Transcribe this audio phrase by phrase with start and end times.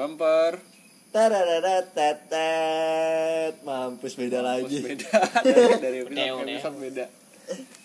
[0.00, 0.56] Bumper.
[1.12, 2.32] Tarararatetet
[3.60, 5.12] Mampus beda lagi Bos beda
[5.44, 7.04] dari, dari episode episode beda.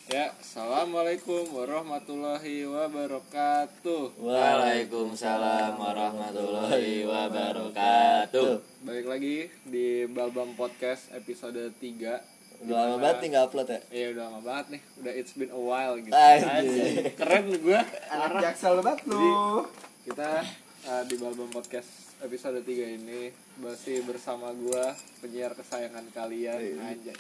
[0.08, 4.16] Ya, assalamualaikum warahmatullahi wabarakatuh.
[4.16, 13.44] Waalaikumsalam warahmatullahi wabarakatuh Balik lagi di Balbam Podcast episode 3 Udah lama banget nih gak
[13.52, 16.16] upload ya Iya udah lama banget nih, udah it's been a while gitu.
[16.16, 17.12] Anjing.
[17.20, 17.80] Keren gue.
[18.08, 19.68] Anak jaksel banget lu.
[20.08, 20.48] Kita
[20.86, 26.80] uh, di Balbam Podcast episode 3 ini masih bersama gua penyiar kesayangan kalian Iya.
[26.86, 27.18] anjay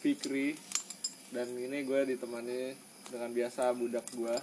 [0.00, 0.56] Fikri
[1.30, 2.74] dan ini gue ditemani
[3.06, 4.34] dengan biasa budak gua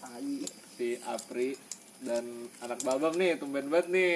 [0.00, 0.40] Tai.
[0.74, 1.54] si Apri
[2.00, 2.24] dan
[2.58, 4.12] anak Balbam nih tumben banget nih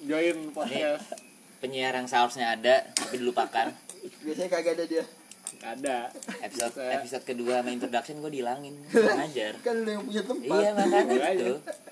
[0.00, 1.16] join podcast
[1.58, 3.74] penyiar yang seharusnya ada tapi dilupakan
[4.24, 5.04] Biasanya kagak ada dia.
[5.50, 5.96] Nggak ada
[6.40, 6.96] episode Biasa.
[6.98, 10.44] episode kedua sama introduction gue dihilangin kurang ajar Kan lu yang punya tempat.
[10.54, 11.46] iya makanya itu aja.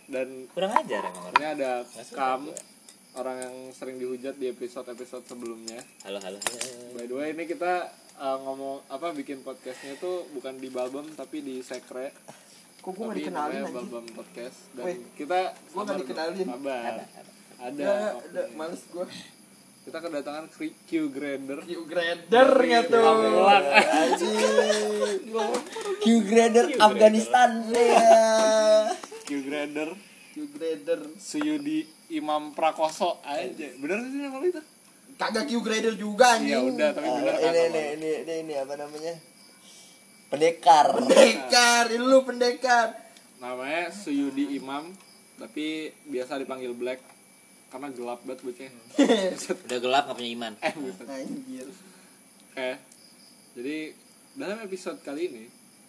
[0.06, 1.34] dan kurang ajar emang orang.
[1.34, 1.70] ini ada
[2.12, 2.42] Kam
[3.14, 6.58] orang yang sering dihujat di episode-episode sebelumnya halo halo halo.
[6.92, 11.40] By the way ini kita uh, ngomong apa bikin podcastnya itu bukan di Balbam tapi
[11.40, 12.12] di Sekre.
[12.78, 13.62] Kok gua gak Tapi dikenalin?
[13.66, 15.38] Balbam Podcast dan Weh, kita
[15.72, 16.46] gua nggak sabar, dikenalin.
[16.46, 16.82] Sabar.
[16.84, 17.32] Ada, ada.
[17.58, 17.90] Ada.
[18.20, 19.06] Ada, males gua.
[19.86, 20.74] Kita kedatangan Q-
[21.08, 21.62] Grader.
[21.62, 23.00] Q grader nggak tuh?
[23.00, 23.66] Pamulang.
[23.70, 24.34] Anjing
[25.96, 28.90] Q grader Afghanistan Iya
[29.22, 29.88] Q Grader
[30.34, 31.00] Q grader.
[31.16, 33.66] Suyudi Imam Prakoso aja.
[33.78, 34.58] Bener sih nama itu?
[35.14, 36.50] Kagak Q grader juga anjing.
[36.50, 37.52] Iya udah tapi Ah, bener kan.
[37.54, 37.62] Ini
[37.94, 39.14] ini ini ini apa namanya
[40.26, 42.90] Pendekar Pendekar, ini lu pendekar.
[43.38, 44.90] Namanya Suyudi Imam
[45.38, 46.98] tapi biasa dipanggil Black
[47.70, 48.82] karena gelap banget bocahnya.
[49.66, 51.06] udah gelap nggak punya iman eh bukan.
[51.10, 51.68] Anjir.
[52.52, 52.70] Oke.
[53.56, 53.76] Jadi
[54.36, 55.44] dalam episode kali ini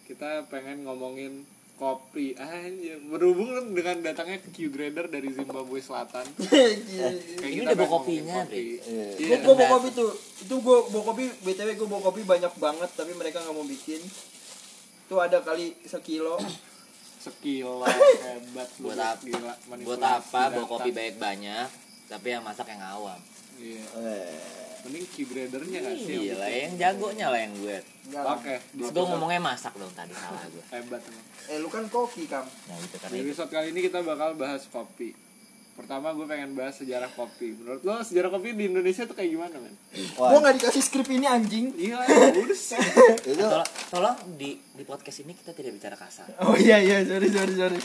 [0.08, 1.44] kita pengen ngomongin
[1.78, 6.26] kopi aja berhubung dengan datangnya Q Grader dari Zimbabwe Selatan.
[7.38, 8.82] Kayak Ini udah bawa kopinya, kopi.
[9.22, 10.10] Gua, gua bawa kopi tuh.
[10.42, 14.02] Itu gua bawa kopi, BTW gua bawa kopi banyak banget tapi mereka nggak mau bikin.
[15.06, 16.42] Tuh ada kali sekilo.
[17.28, 17.84] Sekilo
[18.26, 21.66] hebat lu, buat apa gila buat apa bawa kopi banyak banyak
[22.08, 23.20] tapi yang masak yang awam
[23.58, 23.82] Iya.
[23.98, 26.14] Eh, Mending Q Gradernya nggak sih?
[26.22, 27.78] iya lah yang jagonya lah yang gue
[28.70, 31.24] di gue ngomongnya masak dong tadi salah gue hebat emang.
[31.50, 32.46] Eh lu kan koki, Kam.
[32.46, 35.10] nah itu Di karena itu episode kali ini kita bakal bahas kopi.
[35.78, 37.54] Pertama gue pengen bahas sejarah kopi.
[37.54, 39.78] Menurut lo sejarah kopi di Indonesia tuh kayak gimana men?
[40.18, 41.70] Gua nggak dikasih skrip ini anjing.
[41.78, 42.02] Iya,
[42.34, 42.58] udah
[43.22, 47.30] itu tolong, tolong di di podcast ini kita tidak bicara kasar Oh iya iya, sorry
[47.30, 47.78] sorry sorry.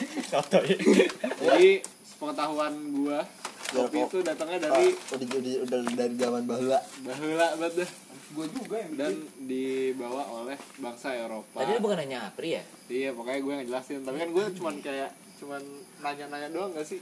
[1.38, 1.70] Jadi
[2.02, 3.22] sepengetahuan gua
[3.70, 7.90] kopi itu datangnya dari udah, udah, udah dari zaman bahula bahula banget.
[8.34, 9.14] Gua juga yang dan
[9.46, 11.62] dibawa oleh bangsa Eropa.
[11.62, 14.02] tadi lu bukan nanya Apri ya Iya, pokoknya gue ngejelasin.
[14.02, 15.62] Tapi kan gue cuman kayak cuman
[16.04, 17.00] nanya-nanya doang gak sih?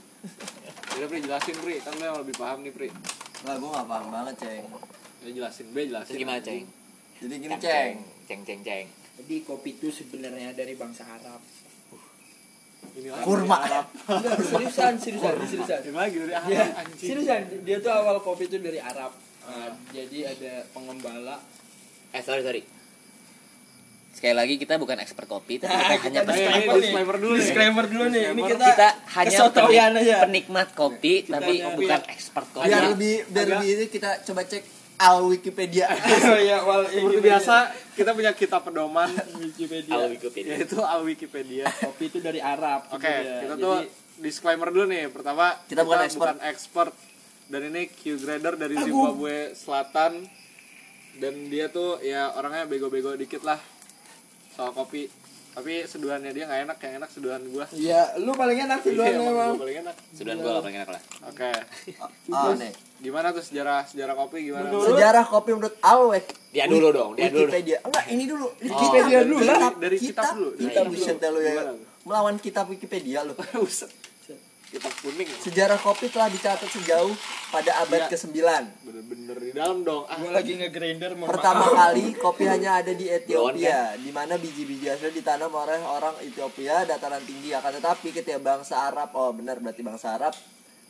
[0.94, 2.88] Udah Pri jelasin Pri, kan lo yang lebih paham nih Pri.
[3.42, 4.64] Lah gue gak paham banget ceng
[5.22, 6.08] Ya jelasin, B jelasin.
[6.08, 6.64] Terus gimana ceng
[7.18, 7.94] Jadi gini ceng
[8.26, 11.42] ceng ceng ceng Jadi kopi itu sebenarnya dari bangsa Arab.
[12.92, 13.56] Ini lagi Kurma.
[13.60, 13.86] Arab.
[14.04, 15.80] Enggak, seriusan, seriusan, seriusan.
[15.80, 17.08] Ini lagi dari Arab Ya, anjing.
[17.08, 19.12] seriusan, dia tuh awal kopi itu dari Arab.
[19.42, 21.36] Nah, jadi ada pengembala.
[22.12, 22.60] eh sorry sorry
[24.12, 27.32] sekali lagi kita bukan expert kopi tapi kita hanya Kita Eh, ini penikmat disclaimer dulu
[27.32, 27.40] nih.
[27.40, 28.22] Disclaimer dulu nih.
[28.22, 28.48] Ini Disclaimer.
[28.52, 30.16] kita kita hanya penik- aja.
[30.22, 34.40] penikmat kopi tapi hanya- bukan expert kopi Biar Agak- lebih biar lebih ini kita coba
[34.44, 34.62] cek
[34.94, 37.56] al Wikipedia oh iya, wal Seperti biasa,
[37.92, 39.92] kita punya kitab pedoman Wikipedia.
[39.92, 41.66] Al Wikipedia yaitu Al Wikipedia.
[41.66, 42.86] Kopi itu dari Arab.
[42.88, 43.40] Oke, sebenarnya.
[43.40, 43.76] kita Jadi, tuh
[44.20, 45.08] disclaimer dulu nih.
[45.08, 46.36] Pertama, Kita bukan expert.
[46.44, 46.92] expert.
[47.44, 50.22] Dan ini Q Grader dari Zimbabwe Selatan.
[51.12, 53.58] Dan dia tuh ya orangnya bego-bego dikit lah
[54.52, 55.08] soal kopi.
[55.52, 57.68] Tapi seduhannya dia nggak enak, yang enak seduhan gua.
[57.70, 59.50] Iya, lu paling enak Iya, doang emang emang.
[59.50, 59.96] gua paling enak.
[60.10, 61.52] sudah gue lah paling enak lah Oke,
[62.30, 64.64] Ah nih gimana tuh sejarah sejarah kopi gimana?
[64.64, 65.76] Menurut- Sejarah kopi menurut
[66.08, 69.72] Wik- dia dulu dong dia dulu Wikipedia Enggak ini dulu Wikipedia dari- dulu dari- lah.
[69.74, 70.48] Dari kitab dulu.
[70.50, 71.52] dari Kitab kitab buset dah lu ya?
[72.02, 73.90] Melawan kitab Wikipedia lu Buset.
[74.72, 75.36] Kuning ya?
[75.36, 77.12] Sejarah kopi telah dicatat sejauh
[77.50, 78.08] pada abad Iya.
[78.08, 78.38] ke-9
[78.80, 80.06] Bener-bener di dalam dong.
[80.06, 81.76] Ah, Gua lagi nge-grinder Pertama maaf.
[81.90, 87.20] kali kopi hanya ada di Ethiopia, di mana biji-biji asli ditanam oleh orang Ethiopia dataran
[87.20, 87.52] tinggi.
[87.52, 90.32] Akan tetapi ketika bangsa Arab, oh benar berarti bangsa Arab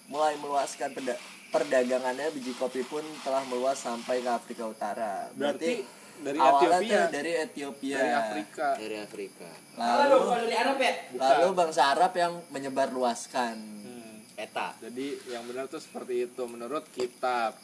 [0.07, 1.19] mulai meluaskan perda-
[1.51, 5.27] perdagangannya, biji kopi pun telah meluas sampai ke Afrika Utara.
[5.33, 5.83] Berarti
[6.23, 6.99] dari awalnya Ethiopia.
[6.99, 7.97] tuh dari Ethiopia.
[7.99, 8.69] dari Afrika.
[8.75, 10.17] dari Afrika Lalu,
[10.47, 10.93] dari Arab ya?
[11.13, 13.57] lalu bangsa Arab yang menyebar luaskan.
[13.59, 14.21] Hmm.
[14.35, 17.57] eta Jadi yang benar tuh seperti itu menurut kitab.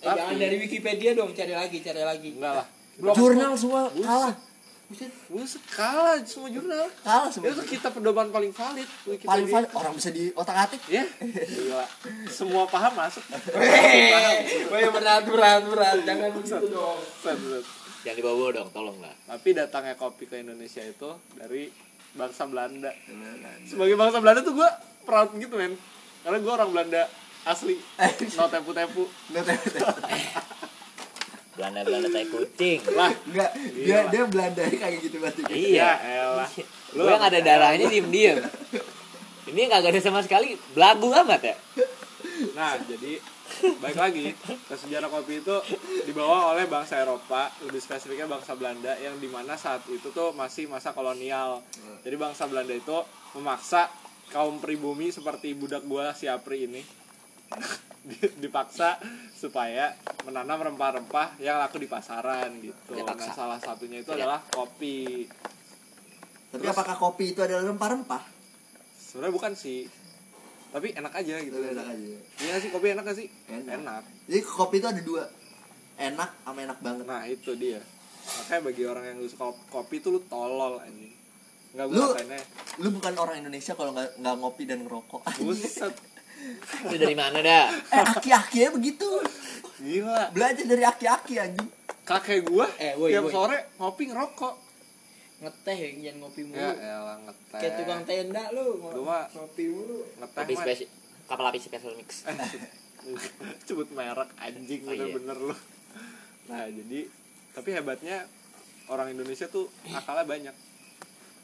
[0.00, 2.32] Eh, jangan dari Wikipedia dong, cari lagi, cari lagi.
[2.32, 2.66] enggak lah.
[3.12, 4.34] Jurnal semua kalah.
[4.90, 6.90] Buset, Buset, kalah semua jurnal.
[7.00, 7.54] kalah semua.
[7.54, 8.88] Itu kita pedoman paling valid.
[9.06, 9.30] Wikipedia.
[9.30, 10.82] Paling valid orang bisa di otak atik.
[10.90, 11.86] Ya, gila.
[12.26, 13.22] Semua paham masuk.
[14.90, 16.98] Berat berat berat jangan begitu dong.
[18.00, 19.12] Jangan dibawa dong, tolong lah.
[19.28, 21.68] Tapi datangnya kopi ke Indonesia itu dari
[22.16, 22.90] bangsa Belanda.
[23.68, 24.70] Sebagai bangsa Belanda tuh gue
[25.04, 25.76] proud gitu men.
[26.24, 27.02] Karena gue orang Belanda
[27.44, 27.76] asli.
[28.36, 29.04] No tepu-tepu.
[31.60, 32.80] Belanda Belanda tai kucing.
[32.96, 35.42] Lah, Enggak, dia dia Belanda kayak gitu berarti.
[35.52, 35.90] Iya.
[36.00, 36.50] ya elah.
[36.96, 38.40] Lu yang ada darahnya diem-diem.
[39.50, 41.56] Ini yang kagak ada sama sekali belagu amat ya.
[42.56, 43.20] Nah, jadi
[43.60, 45.56] baik lagi ke sejarah kopi itu
[46.08, 50.66] dibawa oleh bangsa Eropa, lebih spesifiknya bangsa Belanda yang di mana saat itu tuh masih
[50.66, 51.60] masa kolonial.
[52.00, 52.96] Jadi bangsa Belanda itu
[53.36, 53.92] memaksa
[54.30, 56.82] kaum pribumi seperti budak gua si Apri ini
[58.40, 58.96] dipaksa
[59.36, 59.92] supaya
[60.24, 62.96] menanam rempah-rempah yang laku di pasaran gitu.
[62.96, 64.24] Nah, salah satunya itu Iya.
[64.24, 65.28] adalah kopi.
[66.50, 68.22] Tapi apakah kopi itu adalah rempah-rempah?
[68.96, 69.84] Sebenarnya bukan sih,
[70.70, 71.52] tapi enak aja gitu.
[71.52, 72.16] Itu enak aja.
[72.38, 73.26] Iya sih kopi enak gak sih?
[73.46, 73.74] Enak.
[73.76, 74.02] enak.
[74.24, 75.24] Jadi kopi itu ada dua.
[75.96, 77.04] Enak sama enak banget.
[77.04, 77.82] Nah itu dia
[78.20, 81.10] Makanya bagi orang yang suka kopi tuh lu tolol anjing
[81.70, 82.40] Nggak Lu- gue kayaknya
[82.78, 85.20] Lu bukan orang Indonesia kalau nggak nggak ngopi dan ngerokok.
[85.40, 85.94] Buset
[86.80, 87.66] Itu dari mana dah?
[87.92, 89.08] eh aki-akinya begitu.
[89.76, 91.68] Gila Belajar dari aki-aki anjing.
[92.00, 93.30] Kakek gue Eh, woi, tiap woi.
[93.30, 94.54] sore ngopi ngerokok
[95.40, 96.60] Ngeteh jangan ngopi mulu.
[96.60, 99.98] Ya elah ngeteh Kayak tukang tenda lu Gua mah- ngopi mulu.
[100.20, 100.88] Ngeteh Kopi spesial
[101.24, 102.10] kapal api special mix.
[103.66, 105.08] Sebut merek anjing Oh, iya.
[105.08, 105.56] bener-bener lu
[106.46, 107.08] Nah jadi
[107.50, 108.28] Tapi hebatnya
[108.86, 110.56] Orang Indonesia tuh akalnya banyak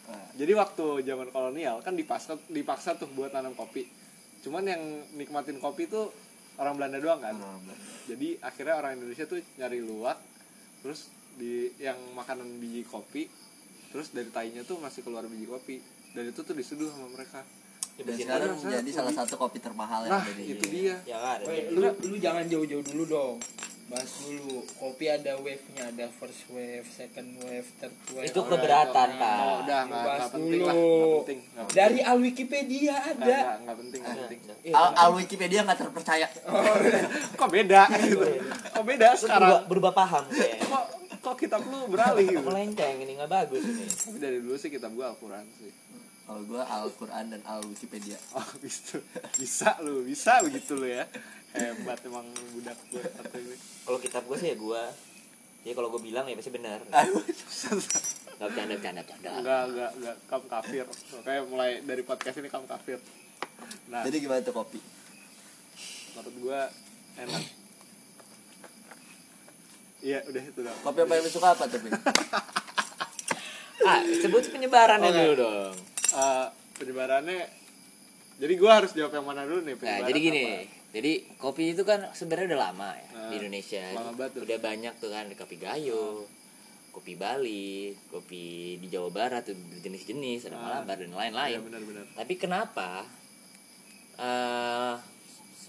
[0.07, 3.91] Nah, Jadi waktu zaman kolonial kan dipaksa dipaksa tuh buat nanam kopi.
[4.39, 4.79] Cuman yang
[5.19, 6.15] nikmatin kopi tuh
[6.57, 7.35] orang Belanda doang kan.
[7.35, 7.75] orang Belanda.
[8.07, 10.15] Jadi akhirnya orang Indonesia tuh nyari luwak,
[10.79, 13.27] terus di yang makanan biji kopi,
[13.91, 15.77] terus dari tainya tuh masih keluar biji kopi.
[16.17, 17.45] Dan itu tuh diseduh sama mereka.
[17.97, 20.97] Dan Dibersihin sekarang menjadi salah satu kopi termahal yang Nah, ada di itu dia.
[21.09, 21.39] Ya kan
[21.73, 23.37] lu lu jangan jauh-jauh dulu dong.
[23.87, 24.67] Bahas dulu.
[24.77, 28.29] Kopi ada wave-nya, ada first wave, second wave, third wave.
[28.29, 29.37] Itu keberatan, Pak.
[29.41, 30.67] Oh, udah nggak bahas penting dulu.
[30.67, 31.39] lah, nggak penting.
[31.39, 31.79] nggak penting.
[31.79, 33.39] Dari al Wikipedia ada.
[33.63, 34.41] nggak, penting, nggak penting.
[34.75, 36.27] Al, al Wikipedia nggak terpercaya.
[37.41, 37.81] Kok beda?
[38.03, 38.29] gitu?
[38.75, 39.41] Kok beda sekarang?
[39.41, 40.67] berubah, berubah paham kayak.
[40.67, 40.85] Kok
[41.27, 42.47] kok kitab lu beralih gitu?
[42.47, 43.83] Melenceng ini nggak bagus ini.
[43.83, 45.75] Tapi dari dulu sih kitab gua Al-Quran sih.
[46.27, 48.15] Kalau gua Al Quran dan Al Wikipedia.
[48.39, 49.03] Oh bisa,
[49.35, 51.03] bisa lu, bisa begitu lu ya.
[51.51, 53.57] Hebat emang budak ini.
[53.83, 54.83] Kalau kitab gue sih ya gue.
[55.67, 56.79] Jadi kalau gue bilang ya pasti benar.
[56.95, 57.23] Aduh,
[58.37, 59.29] Gak bercanda bercanda bercanda.
[59.41, 60.85] Enggak, enggak, enggak, kamu kafir.
[60.87, 62.99] Makanya mulai dari podcast ini kamu kafir.
[63.89, 64.79] Nah, Jadi gimana tuh kopi?
[66.17, 66.61] menurut gua
[67.21, 67.66] enak.
[69.99, 70.75] Iya, udah itu dah.
[70.81, 71.79] Kopi apa yang lu suka apa tuh?
[71.79, 71.93] Pin?
[73.79, 75.21] Ah sebut penyebarannya Oke.
[75.21, 75.75] dulu dong.
[76.11, 77.47] Eh, penyebarannya
[78.37, 80.43] jadi gua harus jawab yang mana dulu nih Nah jadi gini.
[80.43, 80.59] apa?
[80.91, 83.85] Jadi kopi itu kan sebenarnya udah lama ya Nah, di Indonesia.
[83.93, 84.41] lama banget tuh.
[84.43, 86.27] Udah banyak tuh kan kopi gayo,
[86.91, 88.45] kopi Bali, kopi
[88.77, 90.63] di Jawa Barat tuh jenis-jenis ada Ah.
[90.83, 91.59] Malabar dan Iya lain-lain.
[91.63, 92.05] benar-benar.
[92.11, 93.07] Tapi kenapa
[94.17, 94.95] eh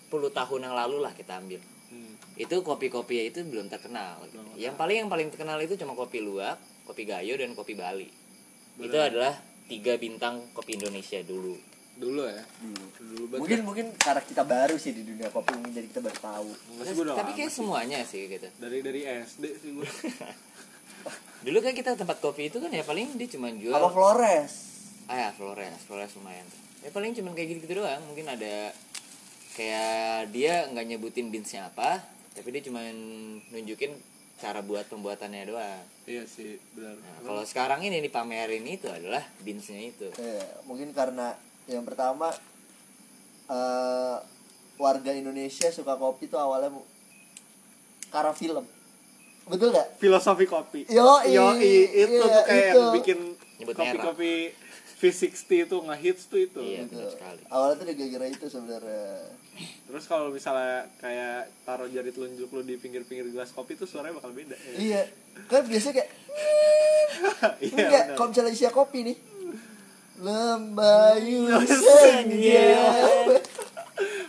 [0.07, 2.13] 10 tahun yang lalu lah kita ambil Hmm.
[2.35, 4.43] itu kopi-kopi itu belum terkenal gitu.
[4.43, 8.11] Belum yang paling yang paling terkenal itu cuma kopi luwak kopi gayo dan kopi bali
[8.77, 9.07] itu Benar.
[9.09, 9.33] adalah
[9.71, 11.55] tiga bintang kopi Indonesia dulu
[11.97, 12.45] Dulu ya.
[12.61, 12.85] Dulu.
[12.93, 13.41] Dulu banget.
[13.41, 16.49] Mungkin mungkin karena kita baru sih di dunia kopi mungkin jadi kita baru tahu.
[16.77, 19.89] Udah tapi kayak semuanya sih gitu dari dari SD sih gua.
[21.45, 24.51] dulu kan kita tempat kopi itu kan ya paling dia cuma jual Apa Flores?
[25.07, 26.43] ah ya Flores Flores lumayan
[26.83, 28.73] ya paling cuma kayak gitu, gitu doang mungkin ada
[29.57, 32.05] kayak dia nggak nyebutin beansnya apa
[32.37, 32.85] tapi dia cuma
[33.49, 33.97] nunjukin
[34.37, 36.93] cara buat pembuatannya doang iya sih, benar.
[36.93, 40.07] Nah, kalau sekarang ini dipamerin itu adalah beansnya itu.
[40.15, 41.35] Eh, mungkin karena
[41.67, 42.31] yang pertama
[43.51, 44.17] eh
[44.77, 46.71] warga Indonesia suka kopi tuh awalnya
[48.07, 48.63] karena film.
[49.47, 49.99] Betul gak?
[49.99, 50.87] filosofi kopi.
[50.91, 52.79] Yoi, itu iya, tuh kayak itu.
[52.79, 53.19] yang bikin
[53.67, 54.33] kopi-kopi
[54.97, 56.57] V60 itu ngehits tuh itu.
[56.57, 56.97] Iya, Gitu.
[56.97, 57.41] benar sekali.
[57.47, 59.07] Awalnya tuh gara-gara itu sebenarnya.
[59.85, 64.33] Terus kalau misalnya kayak taruh jari telunjuk lu di pinggir-pinggir gelas kopi tuh suaranya bakal
[64.33, 64.57] beda.
[64.57, 64.73] Ya.
[64.77, 65.01] Iya.
[65.45, 66.09] Kan biasanya kayak
[67.61, 69.17] iya, enggak kalau misalnya isi kopi nih.
[70.17, 71.45] Lembayu
[72.01, 72.65] Senja.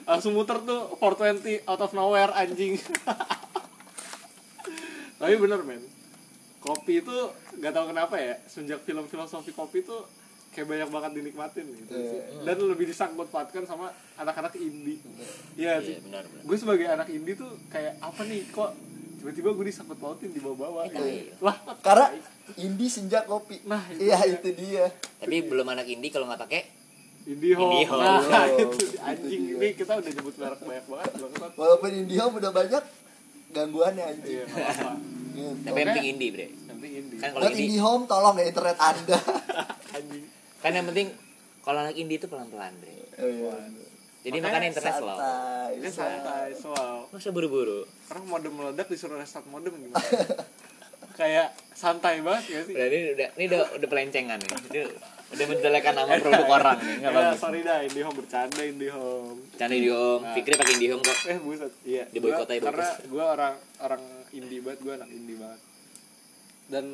[0.05, 2.77] Langsung muter tuh 420 out of nowhere anjing.
[5.19, 5.81] Tapi bener men.
[6.61, 7.17] Kopi itu
[7.57, 10.05] gak tahu kenapa ya, sejak film filosofi kopi tuh
[10.59, 12.21] kayak banyak banget dinikmatin gitu sih.
[12.43, 14.99] Dan lebih disangkut pautkan sama anak-anak indie.
[15.55, 15.95] Iya sih.
[15.95, 16.43] Iya, benar benar.
[16.50, 18.75] gue sebagai anak indie tuh kayak apa nih kok
[19.23, 20.91] tiba-tiba gue disangkut pautin di bawah-bawah?
[20.91, 21.38] Iya.
[21.38, 22.11] lah karena
[22.59, 23.62] Indi senja kopi.
[23.71, 24.91] Nah, iya itu dia.
[25.23, 26.62] Tapi belum anak indie kalau nggak pakai
[27.29, 28.03] Indihome Indihome.
[28.03, 32.50] nah itu itu anjing ini kita udah nyebut merek banyak banget bangsat walaupun Indihome udah
[32.50, 32.83] banyak
[33.55, 34.35] gangguannya anjing.
[34.43, 34.93] Iya apa
[35.38, 35.55] Gitu.
[35.62, 36.47] tapi yang penting indie bre.
[36.50, 37.19] yang penting indie.
[37.23, 39.19] Kan kalau indie Indihome tolong ya internet anda.
[39.99, 40.25] Anjing
[40.59, 41.09] kan yang penting
[41.61, 43.53] kalau anak indie itu pelan pelan bre oh, iya.
[44.21, 45.91] jadi Makanya makanya internet slow santai.
[45.91, 50.03] santai slow nggak usah buru buru orang modem meledak disuruh restart modem gimana?
[51.15, 52.75] Kayak santai banget ya sih?
[52.79, 54.81] Udah ini udah ini udah udah pelencengan nih Ini
[55.29, 57.38] udah menjelekan nama produk orang nih nggak ya, bagus.
[57.38, 59.38] sorry dah Indihome bercanda Indihome.
[59.53, 60.33] Canda di home Nah.
[60.33, 61.19] Fikri pakai indie home kok.
[61.27, 61.73] Eh buset.
[61.83, 65.61] Iya Di boykot aja, karena gue orang orang indie banget gue anak indie banget.
[66.69, 66.85] Dan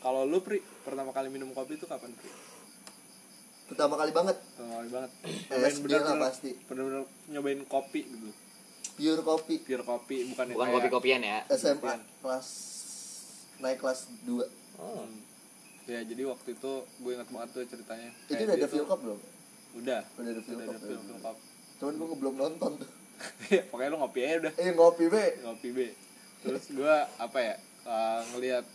[0.00, 2.28] kalau lu pri pertama kali minum kopi itu kapan pri
[3.70, 4.36] pertama kali banget.
[4.36, 5.10] Pertama kali banget.
[5.50, 6.50] SD lah pasti.
[6.68, 8.30] bener-bener nyobain kopi gitu.
[8.94, 9.54] Pure kopi.
[9.64, 11.42] Pure kopi bukan bukan kopi kopian ya?
[11.52, 12.48] SMA kelas
[13.62, 14.44] naik kelas 2
[14.82, 15.06] oh.
[15.84, 18.10] Ya jadi waktu itu gue ingat banget tuh ceritanya.
[18.28, 19.20] Itu udah ada feel cup belum?
[19.80, 20.00] Udah.
[20.16, 21.36] Udah ada film film cup
[21.74, 22.90] cuman gue belum nonton tuh.
[23.46, 24.52] Iya, pokoknya lu ngopi aja udah.
[24.58, 25.24] Eh ngopi be.
[25.46, 25.86] Ngopi be.
[26.42, 27.54] Terus gue apa ya
[27.86, 28.66] uh, ngelihat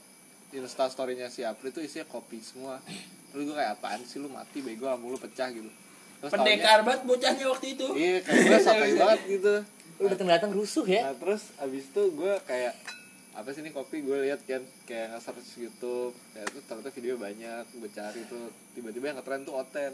[0.55, 2.81] insta storynya si Apri tuh isinya kopi semua
[3.29, 5.69] terus gue kayak apaan sih lu mati bego lampu lu pecah gitu.
[6.19, 7.87] Terus taunya- pendekar banget bocahnya waktu itu.
[7.91, 9.53] Iya kayak gue santai banget gitu.
[9.97, 11.01] Lu datang datang rusuh ya?
[11.03, 12.73] Nah terus abis itu gue kayak
[13.31, 14.01] apa sih ini kopi?
[14.01, 16.11] Gue lihat kan kayak nge-search YouTube.
[16.29, 18.47] Kayak tuh ternyata video banyak gue cari tuh.
[18.73, 19.93] Tiba-tiba yang ngetren tuh Oten.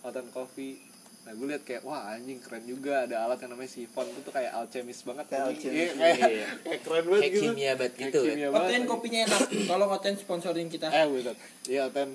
[0.00, 0.76] Oten Coffee.
[1.20, 3.04] Nah gue lihat kayak wah anjing keren juga.
[3.04, 4.04] Ada alat yang namanya sifon.
[4.06, 5.24] Itu tuh kayak alchemist banget.
[5.28, 5.76] Kayak alchemist.
[5.78, 6.46] Iya, kayak, Iya.
[6.58, 7.42] kayak keren banget Kayak gitu.
[7.46, 8.28] kimia banget gitu ya.
[8.30, 8.68] kimia banget.
[8.68, 9.40] Oten kopinya enak.
[9.64, 10.86] Tolong Oten sponsorin kita.
[10.90, 12.08] Eh buset iya Oten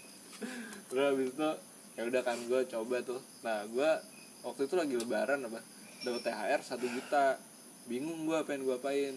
[0.93, 1.51] terus abis itu
[1.97, 3.21] ya udah kan gue coba tuh.
[3.45, 3.91] Nah gue
[4.45, 5.61] waktu itu lagi lebaran apa?
[6.03, 7.37] Dapat THR satu juta.
[7.89, 9.15] Bingung gue pengen gue apain.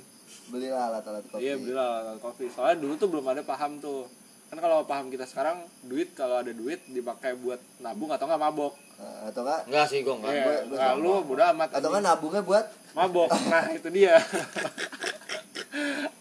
[0.50, 1.46] Belilah alat-alat kopi.
[1.46, 2.46] Iya belilah alat kopi.
[2.52, 4.10] Soalnya dulu tuh belum ada paham tuh.
[4.48, 8.74] Kan kalau paham kita sekarang duit kalau ada duit dipakai buat nabung atau nggak mabok.
[8.96, 11.04] Nah, atau enggak enggak sih gue gue nah, nggak.
[11.04, 12.06] lu bodo amat atau anjing.
[12.08, 12.66] nabungnya buat?
[12.96, 13.30] Mabok.
[13.52, 14.16] Nah itu dia.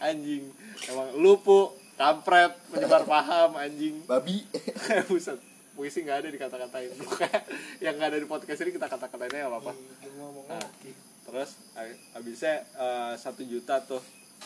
[0.05, 4.03] Anjing emang lupu kampret penyebar paham anjing.
[4.07, 4.43] Babi.
[5.11, 5.39] Buset
[5.75, 6.91] puisi nggak ada dikata-katain.
[7.03, 7.39] Pokoknya
[7.83, 9.73] yang nggak ada di podcast ini kita kata-katainnya nggak apa-apa.
[10.49, 10.67] Nah,
[11.27, 11.51] terus
[12.15, 14.01] abisnya eh, satu juta tuh.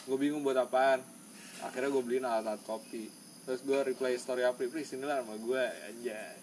[0.08, 1.04] Gue bingung buat apaan.
[1.60, 3.12] Akhirnya gue beliin alat-alat kopi.
[3.44, 6.36] Terus gue reply story Apri Pri sini lah sama gue anjay.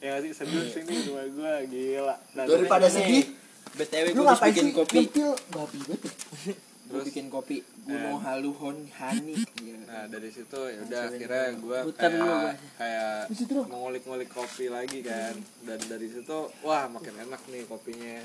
[0.00, 2.16] Ya nggak sih sedih sini sama gue gila.
[2.34, 3.24] Nah, daripada sedih
[3.72, 4.96] btw lu gue bikin sih kopi.
[5.06, 6.12] nyempil babi banget.
[6.92, 9.32] gue bikin kopi Gunung Halu Hon Hani.
[9.64, 9.76] Iya.
[9.88, 12.52] Nah dari situ ya udah akhirnya gue kayak gua.
[12.76, 13.32] kayak
[13.72, 15.32] mengulik-ngulik kopi lagi kan.
[15.64, 18.20] Dan dari situ wah makin enak nih kopinya.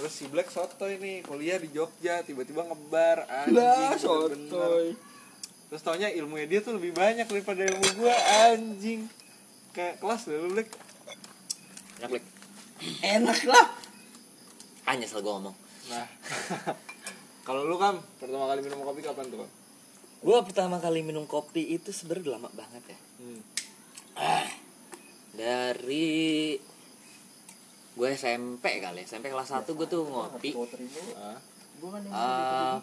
[0.00, 4.96] Terus si Black soto ini kuliah di Jogja tiba-tiba ngebar anjing lah sotoy.
[5.68, 8.14] Terus taunya ilmunya dia tuh lebih banyak daripada ilmu gue
[8.48, 9.00] anjing.
[9.76, 10.72] Kayak kelas deh lu Black.
[12.00, 12.24] Enak Blik.
[13.04, 13.66] enak lah.
[14.88, 15.56] Hanya salah gue ngomong.
[15.92, 16.06] Nah
[17.50, 19.42] kalau lu kan pertama kali minum kopi kapan tuh
[20.20, 22.98] gue pertama kali minum kopi itu sebenarnya udah lama banget ya.
[23.18, 23.40] Hmm.
[25.34, 26.54] dari
[27.90, 30.54] gue SMP kali SMP kelas 1 gue tuh ngopi.
[31.18, 31.34] ah,
[32.12, 32.76] Ah,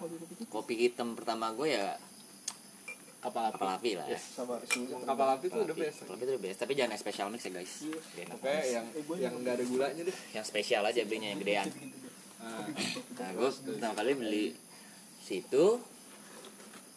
[0.50, 1.96] kopi hitam pertama gue ya
[3.24, 3.54] kapal api.
[3.56, 4.20] kapal api lah ya.
[4.20, 4.60] sama
[5.06, 7.42] kapal api tuh udah best Kapal api itu the best tapi jangan yang special mix
[7.46, 7.74] ya guys.
[8.28, 10.16] Pokoknya yang yang nggak ada gulanya deh.
[10.34, 11.70] Yang spesial aja belinya yang gedean
[12.42, 14.46] nah, pertama kali beli
[15.22, 15.82] situ.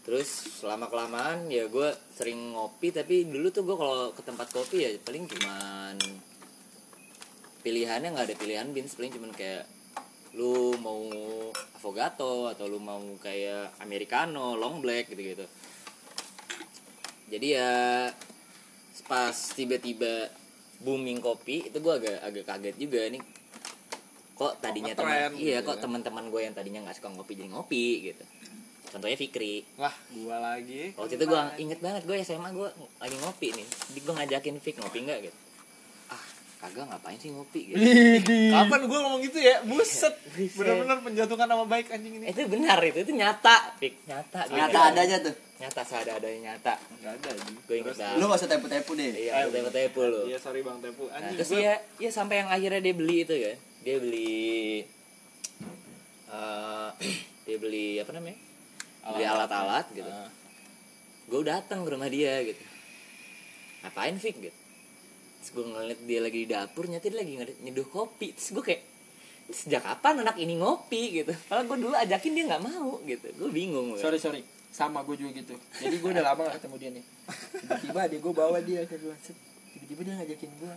[0.01, 0.29] Terus
[0.59, 4.91] selama kelamaan ya gue sering ngopi tapi dulu tuh gue kalau ke tempat kopi ya
[5.05, 5.97] paling cuman
[7.61, 9.69] pilihannya nggak ada pilihan beans paling cuman kayak
[10.33, 11.05] lu mau
[11.77, 15.47] affogato atau lu mau kayak americano long black gitu gitu
[17.31, 17.71] jadi ya
[19.07, 20.27] pas tiba-tiba
[20.83, 23.01] booming kopi itu gue agak agak kaget juga.
[23.07, 23.23] Nih
[24.41, 25.83] kok tadinya teman iya gitu kok ya.
[25.85, 28.25] teman-teman gue yang tadinya nggak suka ngopi jadi ngopi gitu.
[28.91, 29.63] Contohnya Fikri.
[29.77, 30.97] Wah gua lagi.
[30.97, 32.69] Waktu itu gue inget banget gue SMA gue
[32.99, 33.67] lagi ngopi nih.
[33.69, 35.39] Jadi gue ngajakin Fik ngopi nggak gitu?
[36.09, 36.25] Ah
[36.59, 37.85] kagak ngapain sih ngopi gitu?
[38.51, 39.61] Kapan gua ngomong gitu ya?
[39.63, 40.17] Buset.
[40.57, 42.33] Bener-bener menjatuhkan nama baik anjing ini.
[42.33, 44.09] Itu benar itu itu nyata Fik.
[44.09, 44.57] Nyata gitu.
[44.57, 45.35] nyata adanya tuh.
[45.61, 46.75] Nyata seada adanya nyata.
[46.99, 47.57] Nggak ada anjing.
[47.63, 48.17] Gue inget banget.
[48.17, 49.13] Lu gak usah tepu-tepu deh.
[49.13, 50.21] Iya gue tepu tepu lu.
[50.27, 53.23] Iya sorry bang tepu Nah, anjing terus gua- ya, ya sampai yang akhirnya dia beli
[53.23, 53.55] itu ya.
[53.81, 54.85] Dia beli
[56.31, 56.91] eh
[57.47, 58.39] dia beli apa namanya?
[59.15, 60.11] Beli alat-alat gitu.
[60.11, 60.31] Ah.
[61.31, 62.63] Gue datang ke rumah dia gitu.
[63.87, 64.59] Ngapain Fik gitu.
[65.41, 67.33] Terus gue ngeliat dia lagi di dapur, nyata dia lagi
[67.65, 68.37] nyeduh kopi.
[68.37, 68.83] Terus gue kayak
[69.51, 73.51] sejak kapan anak ini ngopi gitu kalau gue dulu ajakin dia nggak mau gitu gue
[73.51, 74.01] bingung gue.
[74.01, 77.05] sorry sorry sama gue juga gitu jadi gue udah lama gak ketemu dia nih
[77.59, 79.15] tiba-tiba dia gue bawa dia ke gue
[79.75, 80.75] tiba-tiba dia ngajakin gue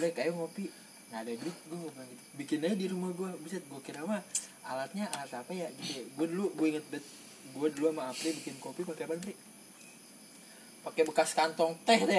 [0.00, 0.64] Black ayo ngopi
[1.14, 2.58] nggak ada duit gue bilang gitu bikin.
[2.66, 4.18] Aja di rumah gue buset gue kira mah
[4.66, 7.06] alatnya alat apa ya gitu gue dulu gue inget banget
[7.54, 9.34] gue dulu sama Apri bikin kopi pakai apa Apri?
[10.84, 12.18] Pakai bekas kantong teh teh.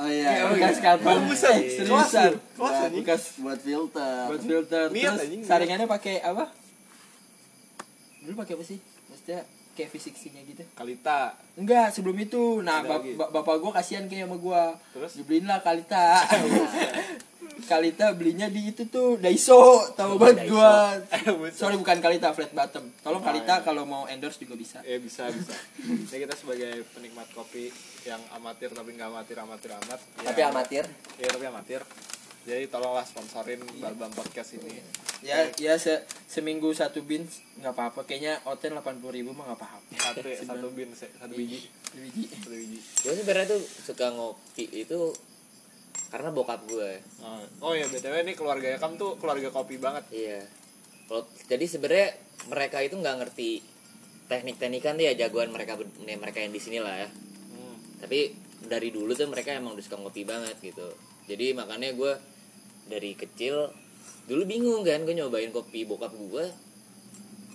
[0.00, 0.48] Oh iya.
[0.48, 1.28] Bekas kantong.
[1.28, 1.70] Bagus, teh anjing.
[1.76, 3.04] seriusan anjing.
[3.04, 4.24] bekas buat filter.
[4.26, 4.86] Buat filter.
[4.90, 6.50] Niat, terus anjing, saringannya pakai apa?
[8.26, 8.82] Dulu pakai apa sih?
[9.06, 9.46] Maksudnya
[9.78, 10.62] kayak V60 nya gitu.
[10.74, 11.20] Kalita.
[11.54, 12.58] enggak sebelum itu.
[12.64, 13.14] Nah bap- lagi.
[13.14, 14.62] bapak gua kasihan kayak sama gua.
[14.98, 15.12] Terus?
[15.22, 16.26] dibeliin lah Kalita
[17.62, 19.54] Kalita belinya di itu tuh Daiso
[19.92, 20.52] tahu banget Daiso.
[20.52, 20.72] gua
[21.54, 23.62] sorry bukan Kalita flat bottom tolong Oh, Kalita iya.
[23.62, 25.54] kalau mau endorse juga bisa Ya bisa bisa.
[25.78, 27.70] Jadi kita sebagai penikmat kopi
[28.02, 30.00] yang amatir tapi nggak amatir amatir amat.
[30.16, 30.84] tapi ya, amatir
[31.16, 31.80] Iya tapi amatir.
[32.42, 34.82] Jadi tolonglah sponsorin Balbam Podcast ini.
[35.22, 37.22] ya ya se- seminggu satu bin
[37.56, 41.70] nggak apa-apa kayaknya oten 80 ribu mah nggak apa-apa Satu satu bin satu biji.
[41.92, 42.78] biji Satu biji.
[42.82, 45.14] gue sebenarnya tuh suka ngopi itu
[46.12, 47.00] karena bokap gue.
[47.24, 50.04] Oh, oh ya btw ini keluarga Yakam tuh keluarga kopi banget.
[50.12, 50.44] iya.
[51.48, 52.12] Jadi sebenarnya
[52.52, 53.64] mereka itu nggak ngerti
[54.28, 57.08] teknik-teknikan jagoan mereka mereka yang di sini lah ya.
[57.08, 57.76] Hmm.
[58.00, 58.32] tapi
[58.64, 60.92] dari dulu tuh mereka emang udah suka ngopi banget gitu.
[61.28, 62.12] Jadi makanya gue
[62.88, 63.72] dari kecil
[64.28, 66.44] dulu bingung kan gue nyobain kopi bokap gue.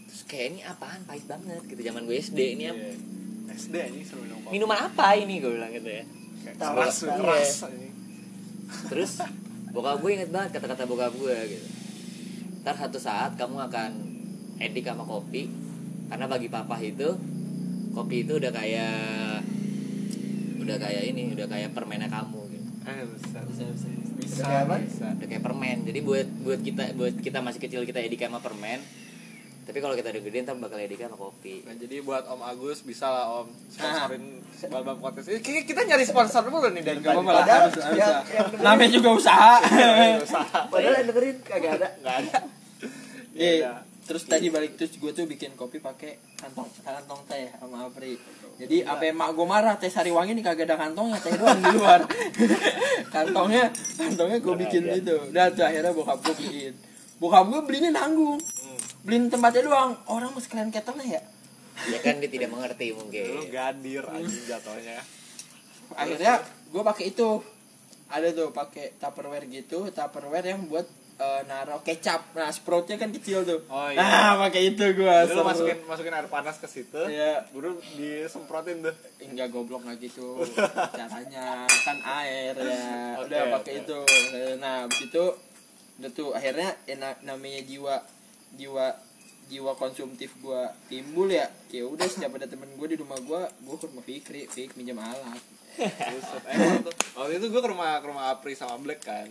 [0.07, 1.01] Terus kayak ini apaan?
[1.05, 1.81] Pahit banget gitu.
[1.81, 2.93] Zaman gue SD ini apa- Iya.
[3.57, 4.53] SD seru minum kopi.
[4.53, 5.41] minuman apa ini?
[5.41, 6.03] Gue bilang gitu ya.
[6.45, 6.97] Kayak keras
[7.65, 7.96] anjing.
[8.87, 9.19] Terus
[9.69, 11.67] bokap gue inget banget kata-kata bokap gue gitu
[12.61, 13.91] ntar satu saat kamu akan
[14.57, 15.47] edik sama kopi
[16.07, 17.15] karena bagi papa itu
[17.91, 19.39] kopi itu udah kayak
[20.57, 24.75] udah kayak ini udah kayak permennya kamu gitu Eh bisa bisa bisa bisa Kayak apa?
[24.79, 25.07] bisa.
[25.13, 28.79] udah kayak permen jadi buat buat kita buat kita masih kecil kita edik sama permen
[29.67, 32.81] tapi kalau kita udah gede ntar bakal edik sama kopi Nah jadi buat Om Agus
[32.81, 34.23] bisa lah Om sponsorin
[34.65, 35.27] Balbam Podcast.
[35.27, 37.21] Ini kayaknya kita nyari sponsor dulu nih dari Gak tadi.
[37.21, 39.53] Padahal harus, dengerin- namanya juga usaha
[40.23, 40.59] Usaha.
[40.65, 42.37] padahal yang dengerin kagak ada Nggak ada.
[43.37, 43.73] Ya Iya.
[44.01, 48.15] terus tadi balik terus gue tuh bikin kopi pakai kantong kantong teh sama Apri
[48.57, 52.01] jadi apa emak gue marah teh sariwangi nih kagak ada kantongnya teh doang di luar
[53.13, 56.73] kantongnya kantongnya gue bikin gitu udah tuh akhirnya bokap gue beliin
[57.17, 58.79] bokap gue belinya nanggung Hmm.
[59.03, 61.21] beliin tempatnya doang orang mau sekalian ketelnya ya
[61.87, 64.97] ya kan dia tidak mengerti Lu mungkin gadir anjing jatuhnya.
[65.93, 66.33] akhirnya
[66.67, 67.29] gue pakai itu
[68.07, 70.83] ada tuh pakai tupperware gitu tupperware yang buat
[71.17, 73.97] eh, naruh kecap nah sproutnya kan kecil tuh Oh, iya.
[73.97, 76.99] nah pakai itu gue lu masukin masukin air panas ke situ.
[76.99, 77.45] Iya.
[77.49, 78.93] Baru disemprotin tuh.
[79.19, 80.43] enggak goblok nggak gitu
[80.93, 83.81] caranya kan air ya Oke, udah pakai oke.
[83.81, 83.99] itu
[84.57, 85.25] nah abis itu
[85.97, 87.95] udah tuh akhirnya ya, na- namanya jiwa
[88.53, 88.85] jiwa
[89.47, 93.75] jiwa konsumtif gua timbul ya ya udah setiap ada temen gue di rumah gua gua
[93.75, 95.41] ke rumah Fikri Fik minjem alat.
[95.77, 96.57] Eh,
[97.13, 99.29] waktu, itu- gue ke rumah ke rumah Apri sama Black kan.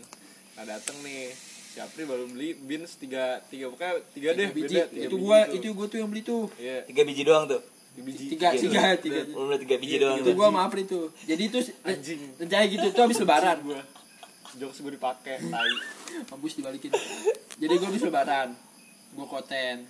[0.55, 1.35] Nah dateng nih
[1.66, 5.11] si Apri baru beli beans tiga tiga pokoknya tiga deh Tiga biji beda, tiga itu
[5.12, 5.55] biji gua tuh.
[5.55, 7.61] itu gua tuh yang beli tuh Iya tiga biji doang tuh
[7.92, 10.35] tiga biji tiga tiga tiga Lu tiga biji Iya, doang itu tuh.
[10.35, 12.20] gua sama Apri tuh jadi itu Anjing.
[12.38, 13.81] rencana gitu tuh habis lebaran gue
[14.57, 15.73] jokes gue dipakai tai.
[16.33, 16.90] Mampus dibalikin.
[17.57, 18.53] Jadi gue habis lebaran
[19.16, 19.88] Gue koten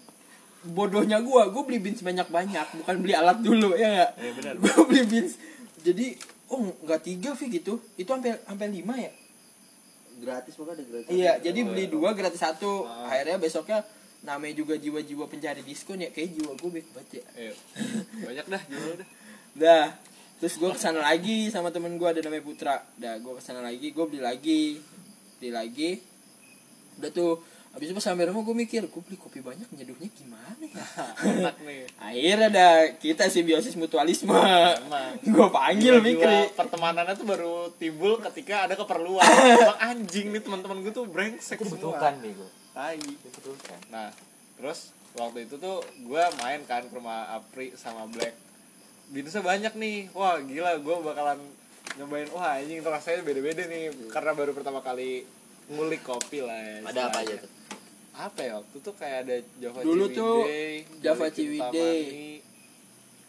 [0.67, 4.11] Bodohnya gue Gue beli beans banyak-banyak Bukan beli alat dulu ya gak?
[4.23, 4.55] Iya, benar.
[4.63, 5.33] Gue beli beans.
[5.83, 6.07] Jadi
[6.47, 7.83] Oh nggak tiga Vi gitu.
[7.99, 9.11] Itu sampai sampai lima ya?
[10.23, 11.11] Gratis maka ada gratis.
[11.11, 12.87] Iya jadi beli dua gratis satu.
[12.87, 13.11] Ah.
[13.11, 13.79] Akhirnya besoknya
[14.27, 16.11] Namanya juga jiwa-jiwa pencari diskon ya.
[16.15, 17.25] Kayak jiwa gue baik banget ya.
[17.35, 17.55] Iya.
[18.27, 19.09] banyak dah jual dah.
[19.59, 19.87] Dah
[20.37, 22.77] Terus gue ke sana lagi sama temen gue ada namanya Putra.
[23.01, 24.77] Dah gue ke sana lagi Gue beli lagi
[25.41, 25.91] Beli lagi.
[27.01, 27.41] Udah tuh
[27.77, 30.85] Habis itu pas sampai rumah gue mikir Gue beli kopi banyak nyeduhnya gimana ya?
[32.09, 34.33] Akhirnya ada kita simbiosis mutualisme.
[35.25, 39.21] Gue panggil Jiwa Fikri pertemanannya tuh baru timbul ketika ada keperluan.
[39.61, 42.01] Emang anjing nih teman-teman gue tuh brengsek semua.
[42.17, 42.49] nih gua.
[42.73, 42.97] Tai.
[42.97, 44.09] Dibutuhkan nah
[44.57, 48.46] terus waktu itu tuh gue main kan ke rumah Apri sama Black
[49.13, 50.11] Binsnya banyak nih.
[50.13, 51.39] Wah gila gue bakalan
[51.97, 52.29] nyobain.
[52.35, 54.11] Wah anjing itu rasanya beda-beda nih.
[54.11, 55.27] Karena baru pertama kali
[55.67, 57.51] ngulik kopi lah ya ada apa aja tuh
[58.17, 61.27] apa ya waktu tuh kayak ada Java Dulu tuh Ciwidey, Java.
[61.29, 62.41] Kintamani.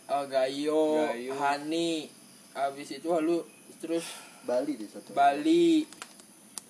[0.08, 1.32] uh, Gayo, Gayo.
[1.36, 2.08] Hani
[2.56, 3.44] Habis itu lalu
[3.82, 4.06] Terus
[4.48, 5.12] Bali di satu.
[5.12, 5.84] Bali.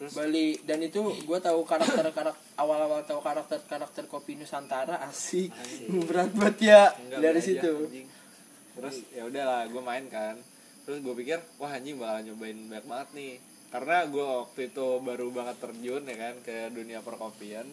[0.02, 0.12] Terus?
[0.18, 0.58] Bali.
[0.66, 5.54] Dan itu gue tahu karakter karakter awal-awal tahu karakter karakter kopi Nusantara asik,
[6.10, 7.74] berat banget ya Enggak, dari situ.
[8.78, 10.38] Terus ya udahlah gue main kan.
[10.88, 13.34] Terus gue pikir wah anjing bakal nyobain banyak banget nih.
[13.68, 17.68] Karena gue waktu itu baru banget terjun ya kan ke dunia perkopian.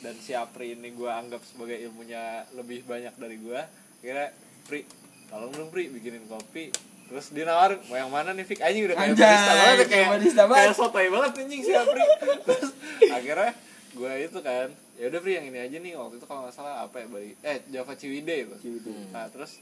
[0.00, 3.60] Dan si Apri ini gue anggap sebagai ilmunya lebih banyak dari gue
[4.00, 4.32] kira
[4.64, 4.86] Pri
[5.28, 6.70] tolong dong Pri bikinin kopi.
[7.10, 8.62] Terus dia nawarin mau yang mana nih Fik?
[8.62, 10.62] Anjing udah kayak Anjay, barista banget kayak kayak barista banget.
[10.62, 12.04] kayak sotoy banget anjing si Apri.
[12.46, 12.68] Terus
[13.10, 13.52] akhirnya
[13.90, 15.92] gue itu kan ya udah Pri yang ini aja nih.
[15.98, 19.58] Waktu itu kalau nggak salah apa ya bari eh Java Ciwide itu nah terus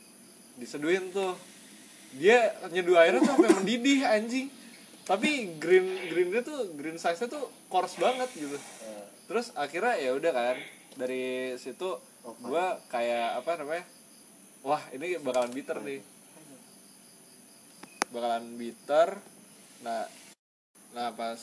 [0.59, 1.39] diseduhin tuh.
[2.19, 4.51] Dia nyeduh airnya tuh sampai mendidih anjing.
[5.09, 8.59] Tapi green greennya tuh green size nya tuh coarse banget gitu.
[9.25, 10.59] Terus akhirnya ya udah kan
[10.99, 11.97] dari situ
[12.45, 13.85] gua kayak apa namanya
[14.67, 16.01] wah ini bakalan bitter nih.
[18.13, 19.17] Bakalan bitter.
[19.87, 20.05] Nah
[20.93, 21.41] nah pas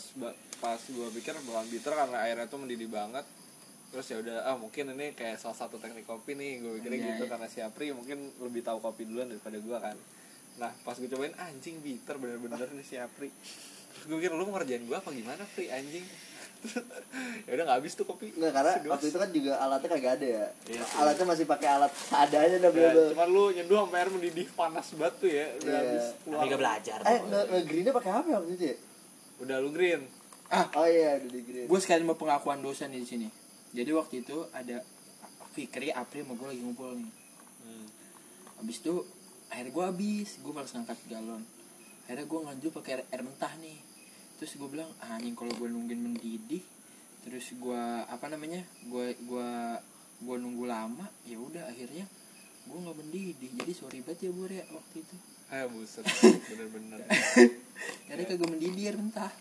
[0.62, 3.26] pas gua pikir bakalan bitter karena airnya tuh mendidih banget
[3.96, 7.08] terus ya udah ah mungkin ini kayak salah satu teknik kopi nih gue pikirnya Iya,
[7.10, 7.32] gitu iya.
[7.32, 9.96] karena si Apri mungkin lebih tahu kopi duluan daripada gua kan
[10.56, 13.32] nah pas gue cobain anjing bitter bener-bener nih si Apri
[13.90, 16.04] terus gue pikir lu mau ngerjain gua apa gimana Pri anjing
[17.46, 18.92] ya udah nggak habis tuh kopi Nggak, karena Segelas.
[18.92, 20.46] waktu itu kan juga alatnya kagak ada ya.
[20.66, 20.98] Iya sih.
[20.98, 23.04] alatnya masih pakai alat seadanya dah Ya, bro.
[23.14, 25.80] cuman lu nyeduh sampai air mendidih panas banget tuh ya udah Iya.
[25.80, 27.28] habis keluar Tapi gak belajar Eh, tuh.
[27.28, 28.76] nge- nge-greennya pakai apa ya waktu itu ya?
[29.38, 30.02] udah lu green
[30.74, 31.66] Oh iya, udah di green.
[31.66, 33.28] gue sekalian mau pengakuan dosa nih di sini
[33.76, 34.80] jadi waktu itu ada
[35.52, 37.14] Fikri April sama gue lagi ngumpul nih.
[37.66, 37.88] Hmm.
[38.62, 39.04] habis itu
[39.52, 40.40] air gue habis.
[40.40, 41.44] Gue malas ngangkat galon.
[42.08, 43.80] Akhirnya gue nganjul pakai air, air mentah nih.
[44.40, 46.64] Terus gue bilang ah, anjing kalau gue nungguin mendidih
[47.26, 49.82] terus gue apa namanya gue gua
[50.22, 52.06] gue nunggu lama ya udah akhirnya
[52.68, 53.50] gue nggak mendidih.
[53.60, 55.16] Jadi sorry banget ya bu ya waktu itu.
[55.52, 56.06] Eh buset.
[56.52, 57.00] Bener-bener.
[58.08, 59.32] Karena kagak mendidih air mentah.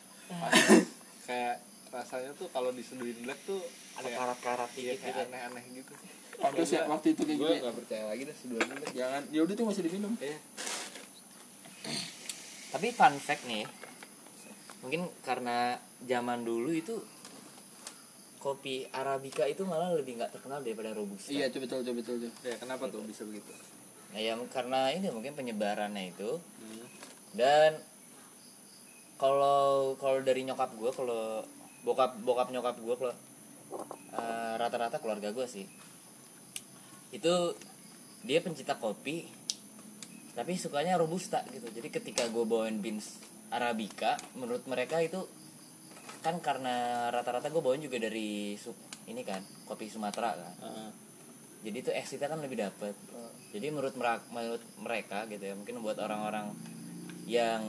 [1.26, 3.62] Kayak rasanya tuh kalau diseduhin black tuh
[3.94, 5.24] Ada karat-karat iya, dikit kayak gitu.
[5.24, 5.92] aneh-aneh gitu
[6.34, 7.62] pantas ya waktu itu kayak gue gitu ya.
[7.62, 10.38] nggak percaya lagi deh seduhan black jangan ya udah tuh masih diminum Iya.
[12.68, 13.62] Tapi fun fact nih,
[14.82, 16.98] mungkin karena zaman dulu itu
[18.36, 21.30] kopi arabica itu malah lebih nggak terkenal daripada robusta.
[21.30, 23.48] iya tuh betul tuh betul ya kenapa tuh bisa begitu
[24.10, 26.86] Nah, ya karena ini mungkin penyebarannya itu Hmm.
[27.32, 27.78] dan
[29.14, 31.42] kalau kalau dari nyokap gue kalau
[31.84, 33.14] bokap bokap nyokap gue kalau
[34.16, 35.68] eh, rata-rata keluarga gue sih.
[37.12, 37.54] Itu
[38.24, 39.28] dia pencinta kopi
[40.34, 41.70] tapi sukanya robusta gitu.
[41.70, 43.22] Jadi ketika gue bawain beans
[43.54, 45.22] arabica menurut mereka itu
[46.24, 48.74] kan karena rata-rata gue bawain juga dari Su-
[49.06, 50.54] ini kan kopi Sumatera kan.
[50.64, 50.90] Heeh.
[51.64, 52.92] jadi itu eksitnya kan lebih dapet.
[53.56, 56.52] Jadi menurut mereka menurut mereka gitu ya mungkin buat orang-orang
[57.24, 57.64] yang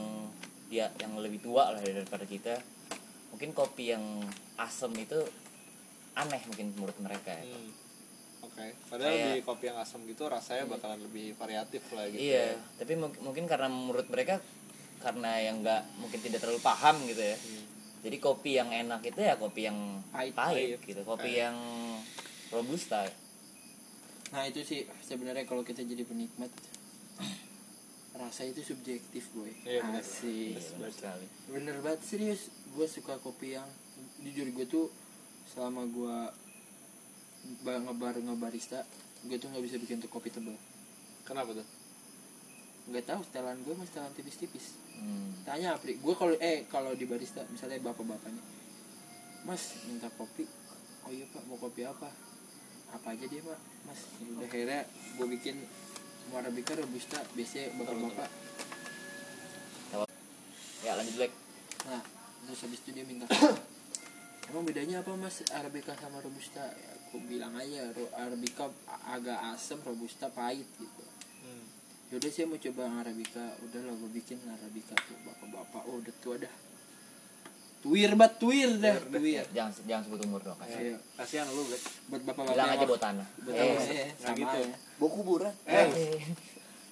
[0.68, 2.60] ya yang lebih tua lah daripada kita
[3.36, 4.00] mungkin kopi yang
[4.56, 5.20] asem itu
[6.14, 7.44] aneh mungkin menurut mereka ya.
[7.46, 7.68] Hmm.
[8.42, 12.56] oke padahal Kayak- di kopi yang asam gitu rasanya bakalan lebih variatif lah gitu iya
[12.56, 12.80] ya.
[12.80, 14.40] tapi mung- mungkin karena menurut mereka
[14.98, 17.64] karena yang nggak mungkin tidak terlalu paham gitu ya Hmm.
[18.00, 19.76] jadi kopi yang enak itu ya kopi yang
[20.08, 20.32] Pahit.
[20.32, 20.88] pahit, Pahit.
[20.88, 21.40] gitu kopi Pahit.
[21.42, 21.56] yang
[22.48, 23.04] robusta
[24.26, 26.48] Nah itu sih sebenarnya kalau kita jadi penikmat
[28.16, 29.52] rasa itu subjektif boy.
[29.62, 30.00] Iya, benar.
[30.00, 30.56] Asik.
[30.56, 32.48] Iya, benar sekali Bener banget serius.
[32.76, 33.64] Gue suka kopi yang
[34.20, 34.86] jujur gue tuh
[35.48, 36.16] selama gue
[37.64, 38.84] ba- ngebar ngebarista
[39.24, 40.52] gue tuh nggak bisa bikin tuh kopi tebal.
[41.24, 41.66] kenapa tuh
[42.86, 44.78] Nggak tahu setelan gue mah setelan tipis-tipis.
[44.94, 45.42] hmm.
[45.42, 48.38] Tanya Apri, gue kalau eh kalau di barista misalnya bapak-bapaknya,
[49.42, 50.46] Mas minta kopi,
[51.02, 52.06] oh iya pak mau kopi apa?
[52.94, 53.58] Apa aja dia pak,
[53.90, 54.00] Mas.
[54.22, 54.86] Udah akhirnya
[55.18, 55.58] gue bikin
[56.30, 58.30] arabica robusta, biasanya bapak-bapak.
[60.86, 61.32] ya lanjut Black
[61.90, 62.15] Nah
[62.46, 63.26] terus habis itu dia minta,
[64.48, 66.62] emang bedanya apa Mas arabica sama robusta?
[66.62, 68.70] Ya, aku bilang aja arabica
[69.04, 71.02] agak asam, robusta pahit gitu.
[71.40, 71.64] Hmm.
[72.08, 76.36] Yaudah saya mau coba yang arabica, udahlah gue bikin arabica tuh bapak-bapak, oh udah tua
[76.38, 76.54] dah.
[77.76, 79.46] Tuir bat tuir dah, tuir.
[79.50, 80.98] jangan jangan sebut umur dong kasih Iya.
[81.14, 84.36] kasihan lu black buat bapak-bapak bilang aja buat tanah buat Eh, tanah, nggak eh, sama
[84.36, 84.58] gitu.
[84.58, 84.76] ya.
[84.96, 85.54] Bawa kuburan.
[85.66, 85.86] eh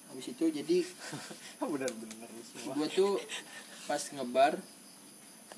[0.06, 0.76] habis itu jadi
[1.74, 2.28] bener-bener
[2.68, 3.18] gua tuh
[3.84, 4.52] pas ngebar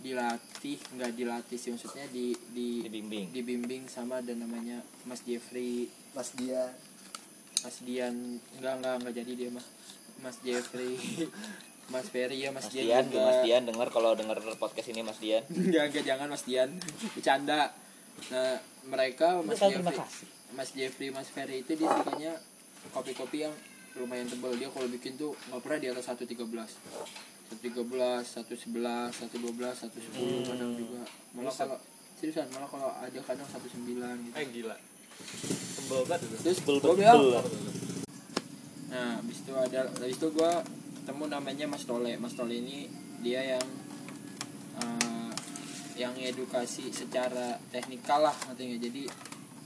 [0.01, 3.33] dilatih nggak dilatih sih maksudnya di di dibimbing.
[3.33, 5.89] dibimbing sama ada namanya Mas Jeffrey.
[6.13, 6.73] Mas dia.
[7.65, 8.15] Mas Dian
[8.61, 9.67] nggak nggak nggak jadi dia mah
[10.21, 10.97] Mas Jeffrey.
[11.93, 13.27] Mas Ferry ya Mas, Mas Dian Dian tuh juga.
[13.31, 15.43] Mas Dian dengar kalau dengar podcast ini Mas Dian.
[15.55, 16.71] Enggak jangan Mas Dian.
[17.15, 17.71] Bercanda.
[18.33, 19.99] Nah mereka Mas Jeffrey.
[20.55, 22.33] Mas Jeffrey Mas Ferry itu dia sukanya
[22.91, 23.55] kopi-kopi yang
[23.97, 24.53] lumayan tebal.
[24.59, 26.37] Dia kalau bikin tuh nggak pernah di atas 113
[27.47, 27.79] 113,
[28.43, 31.03] 111, 112, 110 kadang juga.
[31.33, 31.77] Malah kalau
[32.17, 33.87] seriusan malah kalau ada kadang 19
[34.25, 34.35] gitu.
[34.35, 34.77] Eh gila.
[35.77, 36.37] Tebel banget itu.
[36.43, 37.45] Terus Bel- gue bel- bilang bel.
[38.87, 40.53] nah habis itu ada habis itu gue
[40.97, 42.13] ketemu namanya Mas Tole.
[42.17, 42.87] Mas Tole ini
[43.21, 43.67] dia yang
[44.77, 45.31] eh,
[45.97, 49.03] yang edukasi secara teknikal lah nggak jadi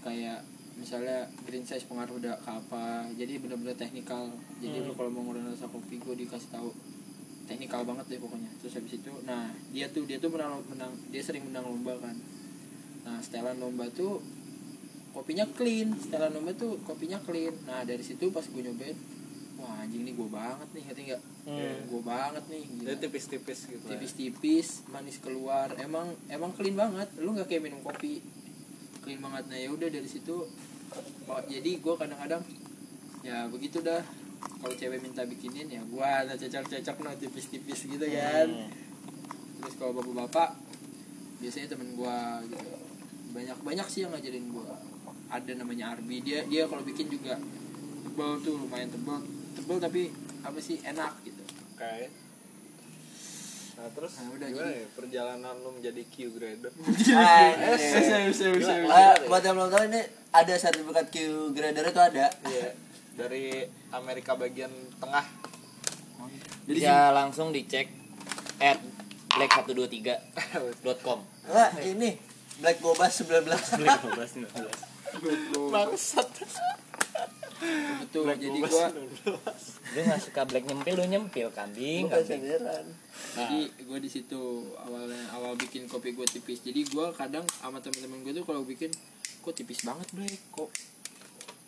[0.00, 0.40] kayak
[0.74, 2.84] misalnya green size pengaruh udah ke apa.
[3.12, 4.28] Jadi bener-bener teknikal.
[4.58, 6.70] Jadi lu kalau mau ngurangin rasa kopi gue dikasih tahu
[7.50, 8.50] teknikal banget deh pokoknya.
[8.62, 12.14] Terus habis itu nah dia tuh dia tuh menang menang dia sering menang lomba kan.
[13.02, 14.22] Nah setelan lomba tuh
[15.10, 17.50] kopinya clean setelan lomba tuh kopinya clean.
[17.66, 18.94] Nah dari situ pas gue nyobain
[19.58, 21.22] wah anjing nih gue banget nih ngerti nggak?
[21.90, 22.86] Gue banget nih gila.
[22.94, 23.82] Jadi tipis-tipis gitu.
[23.82, 23.90] ya.
[23.98, 25.74] tipis-tipis manis keluar.
[25.82, 27.10] Emang emang clean banget.
[27.18, 28.22] Lu nggak kayak minum kopi
[29.02, 29.50] clean banget.
[29.50, 30.46] Nah ya udah dari situ
[31.50, 32.42] jadi gue kadang-kadang
[33.20, 34.02] ya begitu dah
[34.60, 38.48] kalau cewek minta bikinin ya gue ada cocok-cocok no tipis-tipis gitu kan.
[39.58, 40.56] Terus kalau bapak-bapak
[41.38, 42.68] biasanya temen gue gitu.
[43.30, 44.68] Banyak banyak sih yang ngajarin gue
[45.28, 46.20] ada namanya Arbi.
[46.20, 47.40] Dia dia kalau bikin juga
[48.02, 49.20] tebal tuh lumayan tebal
[49.52, 51.40] tebal tapi apa sih enak gitu.
[51.72, 52.08] Oke.
[53.72, 54.88] Nah terus Nah, udah, gimana jadi- ya?
[54.92, 56.72] Perjalanan lu menjadi Q grader?
[57.16, 61.16] Ah, bisa bisa bisa Ah, buat yang belum tahu ini ada sertifikat Q
[61.50, 62.26] grader itu ada.
[62.44, 62.68] Iya.
[63.16, 64.70] Dari Amerika bagian
[65.00, 65.26] tengah.
[66.66, 67.90] Bisa langsung dicek
[68.60, 68.78] at
[69.30, 71.18] black123.com.
[71.50, 76.28] Wah, ini Black Gobas 19 Black 12 Bangsat.
[78.00, 78.88] betul jadi gua
[79.92, 82.40] Lu gak suka black nyempil, lu nyempil kambing, bukan kambing.
[82.40, 82.84] sendiran
[83.36, 84.42] jadi gue di situ
[84.80, 88.88] awalnya awal bikin kopi gue tipis jadi gue kadang sama temen-temen gue tuh kalau bikin
[89.44, 90.72] kok tipis banget black kok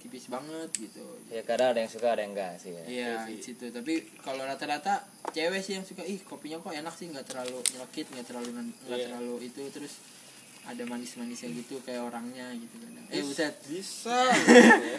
[0.03, 2.83] tipis banget gitu Ya kadang ada yang suka, ada yang enggak sih ya.
[2.85, 7.07] iya di situ tapi kalau rata-rata cewek sih yang suka ih kopinya kok enak sih
[7.07, 9.07] nggak terlalu nyelekit nggak terlalu nggak Iya.
[9.09, 9.95] terlalu itu terus
[10.63, 14.19] ada manis-manisnya gitu kayak orangnya gitu kadang eh buset Bisa.
[14.29, 14.99] lu, ya.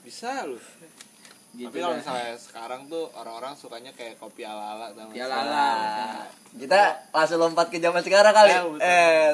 [0.00, 0.58] Bisa lu.
[1.52, 5.30] Gitu Tapi kalau misalnya sekarang tuh orang-orang sukanya kayak kopi ala-ala tau nggak ya sih?
[5.30, 5.68] lala
[6.52, 9.30] kita langsung lompat ke zaman sekarang kali Ya, eh.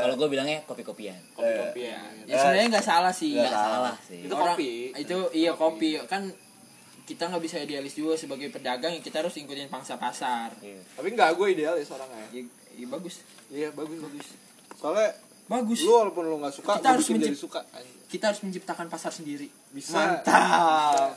[0.00, 1.18] Kalau gue bilangnya kopi-kopian.
[1.32, 2.24] Kopi-kopi ya, ya.
[2.24, 4.18] ya sebenarnya nggak salah sih Enggak salah sih.
[4.22, 4.70] Itu Orang- kopi.
[4.94, 6.22] itu iya kopi kan
[7.02, 10.78] kita nggak bisa idealis juga sebagai pedagang kita harus ikutin pangsa pasar Iya.
[10.92, 12.26] Tapi enggak gue idealis orangnya.
[12.30, 12.42] ya,
[12.76, 13.14] ya bagus
[13.48, 14.26] Iya bagus bagus.
[14.76, 15.10] Soalnya
[15.46, 17.60] bagus lu walaupun lu nggak suka, Kita harus bikin mencipt- jadi suka.
[18.06, 19.98] kita harus menciptakan pasar sendiri Bisa.
[19.98, 21.14] mantap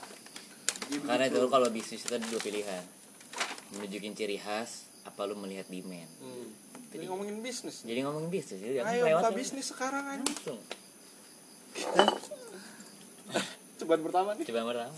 [0.85, 2.83] Karena itu kalau bisnis itu ada dua pilihan.
[3.71, 6.09] Menunjukin ciri khas, apa lu melihat demand.
[6.19, 6.47] Hmm.
[6.93, 7.81] Ini ngomongin bisnis.
[7.81, 10.21] Jadi ngomongin bisnis, jadi Ayo lewat buka bisnis sekarang aja.
[10.21, 10.59] langsung.
[13.73, 14.45] Cobaan pertama nih.
[14.45, 14.93] Coba yang pertama.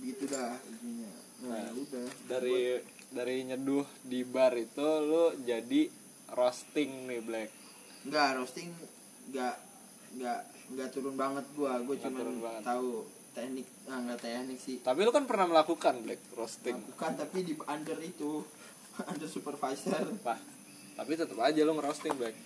[0.00, 1.10] gitu dah intinya
[1.40, 2.76] nah udah Dari
[3.10, 5.88] dari nyeduh di bar itu lu jadi
[6.30, 7.50] roasting nih Black.
[8.02, 8.68] nggak roasting
[9.28, 9.56] nggak
[10.14, 12.62] nggak nggak turun banget gua gua cuma turun banget.
[12.62, 13.08] tahu
[13.40, 16.76] teknik ah nggak teknik sih Tapi lu kan pernah melakukan Black roasting.
[16.76, 18.44] lakukan tapi di under itu
[19.10, 20.36] under supervisor Wah,
[20.94, 22.36] tapi tetap aja lu ngerosting Black.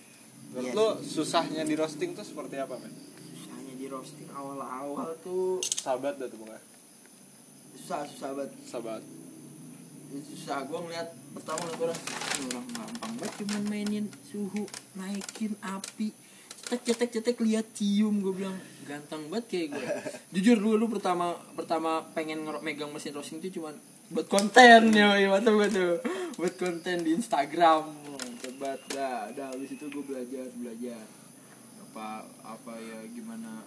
[0.47, 2.93] Menurut Iya lu susahnya di roasting tuh seperti apa, men?
[3.29, 6.61] susahnya di roasting awal-awal tuh Sahabat dah tuh bukan?
[7.75, 9.03] susah susah banget Susah banget.
[10.15, 16.15] susah gue ngeliat pertama orang "Ini orang gampang banget cuman mainin suhu naikin api
[16.65, 18.57] cetek cetek cetek lihat cium gue bilang.
[18.89, 19.85] Ganteng banget kayak gue
[20.33, 23.77] jujur dulu pertama pertama pengen ngerok megang mesin roasting itu cuman
[24.13, 25.93] buat konten ya mantap gue tuh.
[26.41, 27.89] Buat konten di Instagram.
[28.41, 31.05] Cebat dah dah habis itu gue belajar belajar.
[31.85, 33.61] Apa apa ya gimana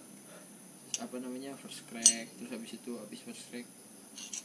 [0.99, 2.35] apa namanya first crack.
[2.35, 3.67] Terus habis itu habis first crack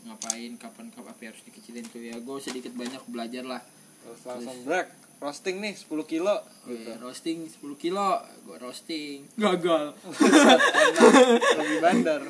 [0.06, 2.02] ngapain kapan kapan apa harus dikecilin tuh.
[2.02, 3.62] Ya gue sedikit banyak belajar lah.
[4.02, 5.03] Terus langsung break.
[5.16, 6.34] Roasting nih 10 kilo.
[6.62, 8.08] Gue roasting 10 kilo
[8.44, 9.96] gue roasting gagal
[11.58, 12.22] Lebih bandar.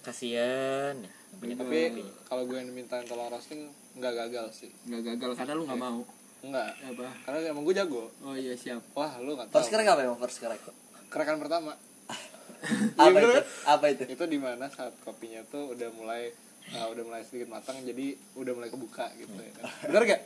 [0.00, 0.96] Kasian.
[1.38, 4.70] Punya Tapi kalau gue yang dimintain tolong roasting nggak gagal sih.
[4.84, 6.00] nggak gagal karena lu nggak mau
[6.38, 6.70] Enggak.
[6.70, 8.10] apa Karena emang gue jago.
[8.22, 9.74] oh iya siap Wah, lu nggak first tahu.
[9.74, 10.62] crack apa emang first crack
[11.08, 11.74] Kerekan pertama.
[12.98, 16.30] apa itu apa itu itu di mana saat kopinya tuh udah mulai
[16.72, 19.64] uh, udah mulai sedikit matang jadi udah mulai kebuka gitu ya kan.
[19.90, 20.20] Bener gak?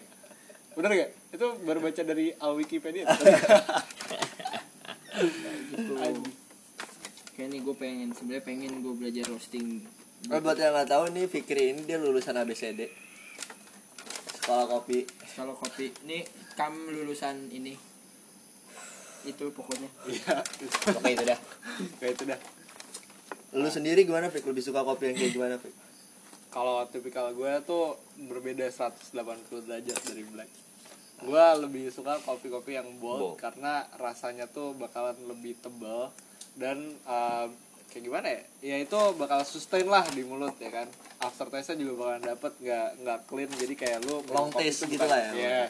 [0.72, 1.10] Bener gak?
[1.32, 3.04] Itu baru baca dari Al Wikipedia.
[5.72, 5.92] gitu
[7.32, 9.84] kayak nih gue pengen sebenarnya pengen gue belajar roasting
[10.30, 12.86] Oh, buat yang nggak tahu nih Fikri ini dia lulusan ABCD
[14.38, 15.02] sekolah kopi
[15.34, 16.22] kalau kopi ini
[16.54, 17.74] kam lulusan ini
[19.26, 20.34] itu pokoknya Iya.
[20.94, 21.38] Oke itu dah.
[21.98, 22.38] Kayak itu dah.
[23.54, 25.74] lu sendiri gimana Fik lebih suka kopi yang kayak gimana Fik
[26.52, 27.96] Kalau tipikal gue tuh
[28.28, 29.16] berbeda 180
[29.64, 30.50] derajat dari Black.
[31.24, 33.36] Gue lebih suka kopi-kopi yang bold, Bold.
[33.40, 36.12] karena rasanya tuh bakalan lebih tebal
[36.60, 37.48] dan uh,
[37.88, 38.42] kayak gimana ya?
[38.60, 40.92] Ya itu bakal sustain lah di mulut ya kan.
[41.24, 45.32] Aftertaste-nya juga bakalan dapet nggak nggak clean jadi kayak lu Long taste gitu lah ya.
[45.32, 45.62] Iya.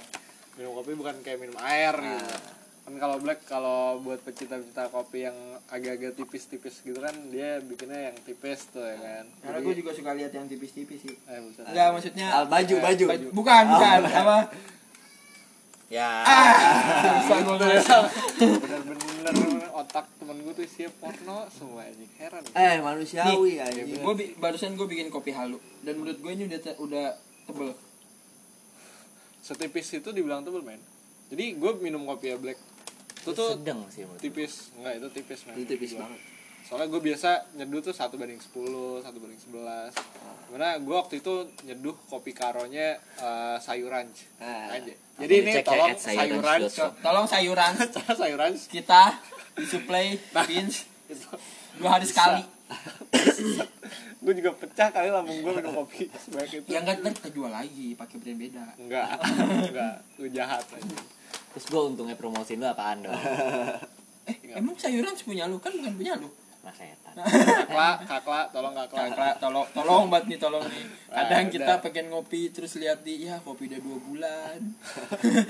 [0.52, 5.38] minum kopi bukan kayak minum air gitu kan kalau black kalau buat pecinta-pecinta kopi yang
[5.68, 9.24] agak-agak tipis-tipis gitu kan dia bikinnya yang tipis tuh ya kan?
[9.40, 11.14] Karena gue juga suka lihat yang tipis-tipis sih.
[11.24, 13.04] eh bukan Enggak maksudnya Al baju baju.
[13.06, 14.38] baju- bukan bukan apa?
[15.88, 16.08] Ya.
[17.20, 17.54] Bisa gue
[18.58, 19.36] bener-bener
[19.72, 22.10] otak temen gue tuh isinya porno semua anjing.
[22.16, 22.42] Heran.
[22.50, 24.00] Eh manusiawi anjing.
[24.00, 25.60] gue barusan gue bikin kopi halu.
[25.80, 27.14] Dan menurut gue ini udah te- udah
[27.44, 27.76] tebel.
[29.38, 30.80] Setipis itu dibilang tebel men.
[31.28, 32.58] Jadi gue minum kopi ya black
[33.22, 34.74] itu tuh sedang sih tipis.
[34.74, 35.54] Enggak itu tipis men.
[35.54, 36.20] Itu tipis banget.
[36.62, 39.92] soalnya gue biasa nyeduh tuh satu banding 10 satu banding 11
[40.46, 44.06] karena gue waktu itu nyeduh kopi karonya eh, sayuran
[44.38, 44.70] Ah.
[44.70, 46.58] aja jadi ini ya, tolong sayuran
[47.02, 47.72] tolong sayuran.
[48.22, 49.20] Sayuran kita
[49.52, 50.86] disuplai beans
[51.82, 52.40] dua hari sekali.
[54.22, 56.68] Gue juga pecah kali lambung gue minum kopi sebanyak itu.
[56.70, 58.62] Yang enggak ntar kita jual lagi pakai brand beda.
[58.78, 59.06] Enggak
[59.68, 59.94] enggak.
[60.16, 60.96] Lu jahat aja
[61.52, 63.14] terus gue untungnya promosiin lu apaan dong?
[64.22, 65.58] Eh emang sayuran punya lu?
[65.58, 66.30] Kan bukan punya lu.
[66.62, 67.10] Nah setan.
[67.58, 70.86] Kakla kakla tolong kakla Kakak, tolong tolong banget nih tolong nih.
[71.18, 71.82] Kadang kita udah.
[71.82, 74.58] pengen ngopi terus lihat di ya kopi udah dua bulan.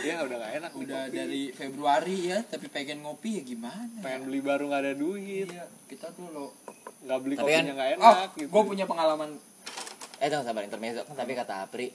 [0.01, 1.13] Ya udah gak enak udah kopi.
[1.13, 3.93] dari Februari ya tapi pengen ngopi ya gimana?
[4.01, 5.53] Pengen beli baru nggak ada duit.
[5.53, 6.57] Iya kita tuh lo
[7.05, 8.49] nggak beli Tapi kopinya kan- nggak oh enak gitu.
[8.49, 9.31] gue punya pengalaman.
[10.17, 11.93] Eh jangan sabar intermezzo kan tapi kata Apri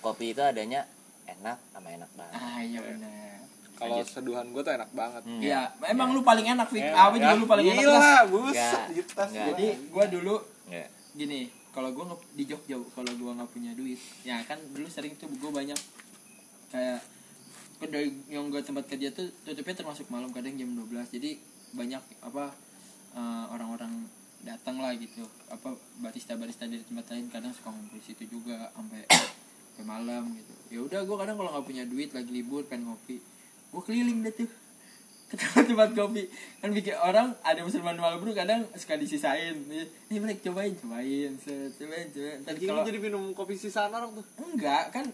[0.00, 0.88] kopi itu adanya
[1.28, 2.32] enak sama enak banget.
[2.32, 3.33] Ah iya benar
[3.74, 5.40] kalau seduhan gue tuh enak banget Hmm.
[5.40, 6.68] Iya, emang lu paling enak.
[6.68, 7.36] Enak, Apa juga ya.
[7.36, 7.80] lu paling enak.
[7.80, 9.30] Gila, buset gitu tas.
[9.30, 10.88] Jadi gua dulu Nggak.
[11.12, 15.14] gini, kalau gua nge- di Jogja kalau gua nggak punya duit, ya kan dulu sering
[15.14, 15.76] tuh gua banyak
[16.68, 17.00] kayak
[17.76, 21.36] kedai yang gua tempat kerja tuh tutupnya termasuk malam kadang jam 12 jadi
[21.72, 22.54] banyak apa
[23.12, 24.06] eh, orang-orang
[24.40, 28.70] datang lah gitu apa barista barista dari tempat lain kadang suka ngumpul di situ juga
[28.70, 32.88] sampai sampai malam gitu ya udah gua kadang kalau nggak punya duit lagi libur pengen
[32.88, 33.18] ngopi
[33.74, 34.50] gua keliling deh tuh.
[35.26, 36.30] Ke tempat kopi.
[36.62, 39.56] Kan bikin orang ada pesan manual brew kadang suka disisain.
[39.66, 42.38] Nih mereka cobain cobain set, cobain cobain.
[42.40, 44.22] Lu kalau jadi minum kopi sisaan orang tuh?
[44.38, 45.10] Enggak kan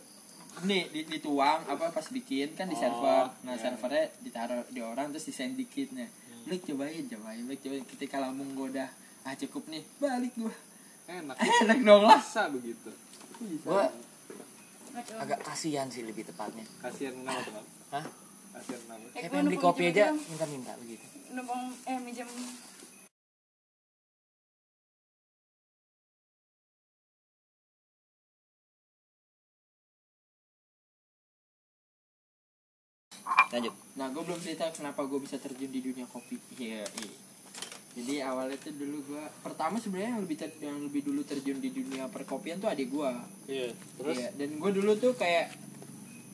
[0.60, 3.62] nih di- dituang apa pas bikin kan di Oh, server nah iya.
[3.62, 6.10] servernya ditaruh di orang terus disain dikitnya
[6.42, 7.84] Blake cobain cobain Blake cobain.
[7.86, 8.90] Ketika lambung udah
[9.22, 10.52] ah cukup nih balik gua.
[11.06, 11.36] Enak.
[11.64, 12.20] Enak dong lah.
[12.20, 12.90] Bisa begitu.
[13.40, 13.84] Gue
[15.16, 16.66] agak kasihan sih lebih tepatnya.
[16.78, 17.66] Kasihan kenapa tuh Bang?
[17.90, 18.04] hah
[18.50, 18.62] Eh,
[19.14, 22.28] kayak gua pengen beli kopi aja minta-minta begitu numpang eh minjem
[33.50, 36.40] lanjut Nah, gue belum cerita kenapa gue bisa terjun di dunia kopi.
[36.56, 37.12] Iya, iya.
[37.90, 41.68] Jadi awalnya tuh dulu gue pertama sebenarnya yang lebih ter- yang lebih dulu terjun di
[41.74, 43.12] dunia perkopian tuh adik gue.
[43.50, 45.50] iya terus Iya, dan gue dulu tuh kayak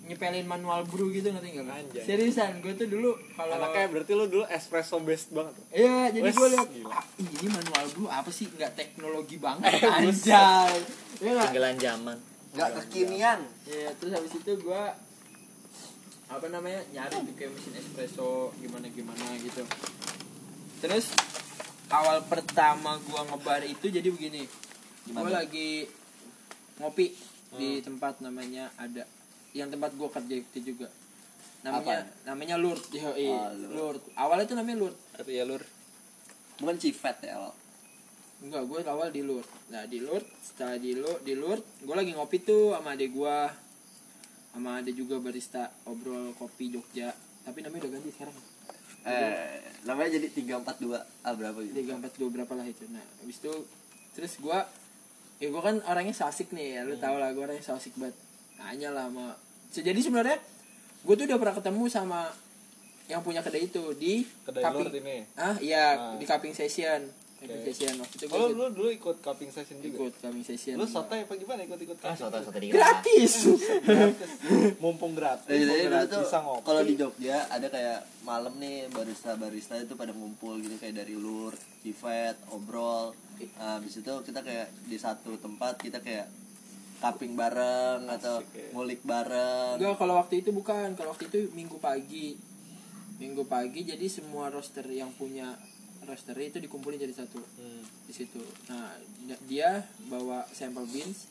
[0.06, 1.66] nyepelin manual brew gitu ngerti nggak?
[1.66, 2.02] Anjay.
[2.02, 6.48] Seriusan, gue tuh dulu kalau anaknya berarti lu dulu espresso based banget Iya, jadi gue
[6.48, 6.90] liat gila.
[6.92, 8.46] ah, ini manual brew apa sih?
[8.48, 10.78] Nggak teknologi banget, Eh, anjay.
[11.18, 11.44] Nggak?
[11.44, 12.16] tinggalan zaman
[12.52, 13.38] Nggak kekinian.
[13.64, 14.94] Iya, terus habis itu gua
[16.26, 19.62] apa namanya nyari tuh kayak mesin espresso gimana gimana gitu.
[20.78, 21.12] Terus
[21.88, 24.46] awal pertama gua ngebar itu jadi begini.
[25.06, 25.38] Gua Gimana?
[25.38, 25.86] lagi
[26.76, 27.12] ngopi
[27.52, 29.04] di tempat namanya ada
[29.56, 30.92] yang tempat gua kerja itu juga.
[31.64, 32.92] Namanya namanya Lurt.
[32.92, 33.50] Yoi, Oh.
[33.72, 34.02] Lurt.
[34.14, 34.96] Awalnya tuh namanya Lurt.
[35.16, 35.64] Tapi ya lur
[36.56, 37.52] Bukan cifet ya, Al.
[38.40, 39.48] Enggak, gue awal di Lurt.
[39.72, 43.38] Nah, di Lurt, setelah di Lurt, di Lurt, gue lagi ngopi tuh sama adek gue.
[44.56, 47.12] Sama ada juga barista obrol kopi Jogja.
[47.44, 48.36] Tapi namanya udah ganti sekarang.
[49.06, 51.74] Eh, namanya jadi 342 ah berapa gitu?
[51.78, 52.82] Tiga empat dua berapa lah itu.
[52.90, 53.52] Nah, habis itu
[54.18, 54.58] terus gue
[55.36, 57.94] ya gue kan orangnya so asik nih ya, lu tau lah gue orangnya so asik
[58.00, 58.18] banget.
[58.58, 59.38] Nanya lah sama
[59.78, 60.38] jadi sebenarnya
[61.02, 62.20] gue tuh udah pernah ketemu sama
[63.06, 64.62] yang punya kedai itu di kedai
[64.92, 66.14] ini Ah, iya, Ah.
[66.16, 67.06] di cupping session.
[67.36, 67.68] Oke.
[67.68, 70.74] session waktu itu gue oh lu dulu ikut cupping session juga ikut cupping session.
[70.74, 72.16] lu sotoy apa gimana ikut ikut ah
[72.56, 73.32] di gratis.
[74.78, 77.98] mumpung gratis Jadi, jadi mumpung dulu gratis tuh bisa ngopi kalau di Jogja ada kayak
[78.24, 83.12] malam nih barista-barista itu pada ngumpul gitu kayak dari Lur, Cifet, Obrol.
[83.54, 86.26] Nah, habis itu kita kayak di satu tempat kita kayak
[86.96, 88.68] cupping bareng atau Asik ya.
[88.70, 89.76] ngulik bareng.
[89.76, 90.92] Enggak, kalau waktu itu bukan.
[90.92, 92.36] Kalau waktu itu minggu pagi.
[93.16, 95.56] Minggu pagi jadi semua roster yang punya
[96.02, 97.80] roster itu dikumpulin jadi satu Hmm.
[98.02, 98.38] di situ.
[98.66, 98.94] Nah,
[99.42, 101.26] dia- bawa sampel beans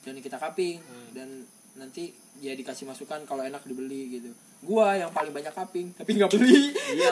[0.00, 1.08] dan kita cupping Hmm.
[1.12, 1.28] dan
[1.72, 4.30] nanti dia dikasih masukan kalau enak dibeli gitu.
[4.60, 6.76] Gua yang paling banyak cupping tapi nggak beli.
[6.92, 7.08] iya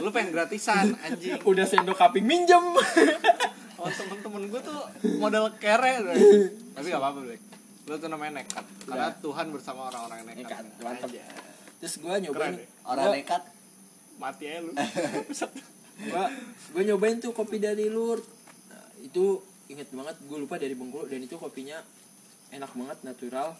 [0.00, 2.64] lu pengen gratisan anjing Udah sendok cupping minjem.
[3.84, 4.80] oh temen-temen gue tuh
[5.20, 6.00] model kere
[6.72, 7.42] tapi gak apa-apa Black
[7.84, 8.64] Lo tuh namanya nekat.
[8.88, 10.64] Karena Tuhan bersama orang-orang yang nekat.
[10.64, 11.08] Nekat, mantep.
[11.12, 11.24] Anjay.
[11.84, 12.88] terus gue nyobain Keren?
[12.88, 13.42] Orang gua- nekat.
[14.16, 14.72] Mati aja lu.
[16.10, 16.24] gua
[16.74, 18.18] gue nyobain tuh kopi dari lur
[18.72, 19.38] nah, itu
[19.70, 21.78] inget banget gue lupa dari Bengkulu dan itu kopinya
[22.50, 23.54] enak banget natural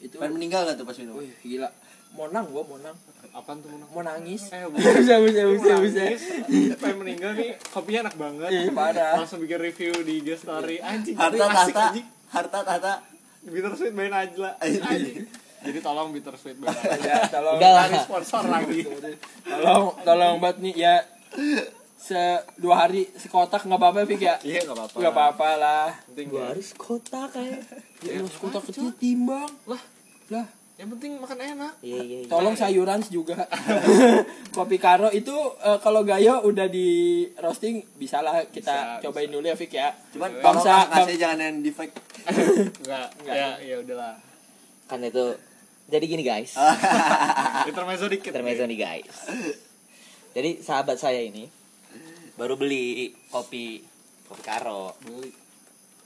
[0.00, 1.20] itu Pengen meninggal gak tuh pas minum?
[1.20, 1.68] wih gila
[2.12, 2.96] mau nang gue mau nang
[3.30, 3.88] Apaan tuh menang?
[3.88, 6.02] mau nangis Eh, bisa bisa bisa bisa
[6.76, 8.50] Pengen meninggal nih, kopinya enak banget.
[8.50, 9.14] Iya, parah.
[9.16, 10.82] Langsung bikin review di IG story.
[10.82, 12.06] Anjing, Harta tahta, anjing.
[12.28, 12.92] harta tahta.
[13.40, 14.50] Bittersweet by Najla.
[14.58, 15.30] Anjing.
[15.60, 16.98] Jadi tolong Bittersweet by Najla.
[17.00, 17.86] ya tolong lah.
[17.86, 18.80] Cari sponsor lagi.
[19.44, 20.94] tolong tolong banget nih ya
[21.96, 22.18] se
[22.56, 24.96] dua hari sekotak nggak apa-apa Fik ya Iya, enggak apa-apa.
[24.96, 26.46] nggak apa-apa lah Penting Gua ya.
[26.50, 27.60] harus kota kayak.
[28.00, 29.78] ya sekotak kecil timbang Lah,
[30.28, 30.46] lah
[30.80, 31.72] yang penting makan enak.
[31.84, 32.18] Iya iya.
[32.24, 32.28] iya.
[32.32, 33.36] tolong sayuran juga
[34.56, 39.44] kopi karo itu eh, kalau gayo udah di roasting bisa lah kita Bisa, cobain dulu
[39.44, 42.00] ya Fik ya Cuman bangsa tolong kasih jangan yang defect.
[42.80, 43.36] Enggak, Enggak.
[43.36, 44.16] ya, ya udahlah.
[44.88, 45.36] Kan itu
[45.92, 46.56] jadi gini guys.
[47.70, 48.32] Intermezzo dikit.
[48.32, 49.14] Intermezzo nih guys.
[50.32, 51.44] Jadi sahabat saya ini
[52.40, 53.84] baru beli kopi
[54.32, 54.96] kopi karo.
[55.04, 55.49] Beli.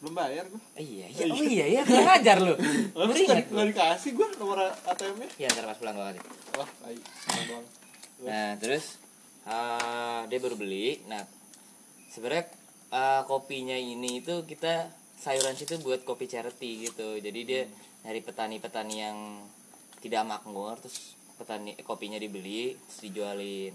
[0.05, 0.61] Belum bayar gua.
[0.77, 1.25] Eh, iya iya.
[1.33, 1.81] Oh iya iya.
[1.81, 2.53] Kurang ajar lu.
[2.93, 5.29] Baru ingat enggak dikasih gua nomor ATM-nya.
[5.41, 6.23] Iya ntar pas pulang gua kasih.
[6.61, 6.69] Wah.
[6.85, 7.67] Doang doang.
[8.29, 9.01] Nah terus
[9.49, 11.01] eh, dia baru beli.
[11.09, 11.25] Nah
[12.13, 12.53] sebenarnya
[12.93, 17.17] eh, kopinya ini itu kita sayuran situ buat kopi charity gitu.
[17.17, 17.65] Jadi dia
[18.05, 19.41] dari petani-petani yang
[20.05, 23.73] tidak makmur terus petani eh, kopinya dibeli terus dijualin.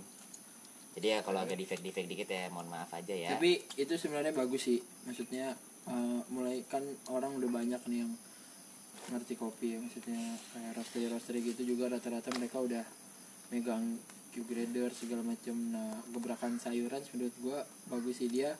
[0.93, 3.34] Jadi ya kalau agak defect-defect dikit ya mohon maaf aja ya.
[3.34, 5.53] tapi itu sebenarnya bagus sih maksudnya
[5.89, 8.13] eh, mulai kan orang udah banyak nih yang
[9.09, 10.21] ngerti kopi ya maksudnya
[10.53, 12.85] kayak roastery roastery gitu juga rata-rata mereka udah
[13.49, 13.97] megang
[14.29, 17.57] Q grader segala macam nah gebrakan sayuran menurut gua
[17.89, 18.29] bagus sih.
[18.29, 18.53] Dia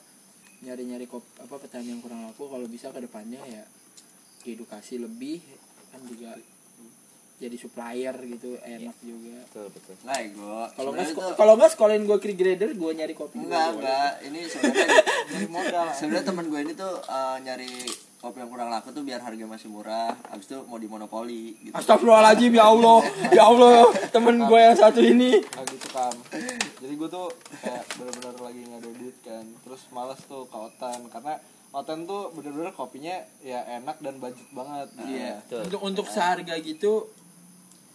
[0.66, 2.50] nyari-nyari kop apa petani yang kurang laku.
[2.50, 3.62] Kalau bisa ke depannya ya
[4.42, 5.38] diedukasi lebih
[5.94, 6.34] kan juga
[7.40, 9.94] jadi supplier gitu enak juga betul betul.
[10.02, 10.68] Lah ego.
[10.70, 13.80] kalau nggak itu- kalau nggak sekolahin gue Q grader gue nyari kopi Enggak, boleh.
[13.80, 14.12] enggak.
[14.22, 15.86] Ini sebenarnya modal.
[15.90, 17.72] sebenarnya teman gue ini tuh eh, nyari
[18.20, 20.12] kopi yang kurang laku tuh biar harga masih murah.
[20.28, 21.72] Habis itu mau dimonopoli gitu.
[21.72, 23.00] Astagfirullahaladzim ya Allah
[23.32, 23.72] Ya Allah
[24.08, 26.12] temen gue yang satu ini Nah gitu kan
[26.76, 27.26] Jadi gue tuh
[27.56, 32.28] kayak bener-bener lagi nggak ada duit kan Terus males tuh ke Otan Karena Otan tuh
[32.30, 35.06] bener-bener kopinya ya enak dan budget banget gitu.
[35.08, 35.60] Iya Betul.
[35.64, 36.92] Untuk untuk seharga gitu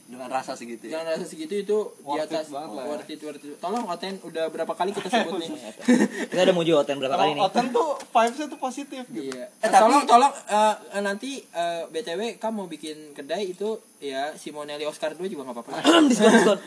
[0.06, 0.92] Dengan rasa segitu ya.
[0.96, 2.86] Jangan rasa segitu itu di it atas lah ya.
[2.86, 3.58] worth it, worth it.
[3.58, 5.50] Tolong Oten udah berapa kali kita sebut nih
[6.30, 7.42] Kita udah muji hotel berapa kali nih?
[7.42, 11.84] Otan tuh vibesnya tuh positif gitu Iya Eh, Eh, tapi- Tolong tolong eh, nanti eh,
[11.88, 13.66] BTW kamu mau bikin kedai itu
[13.98, 16.60] ya Simonelli Oscar 2 juga gak apa-apa diskon diskon.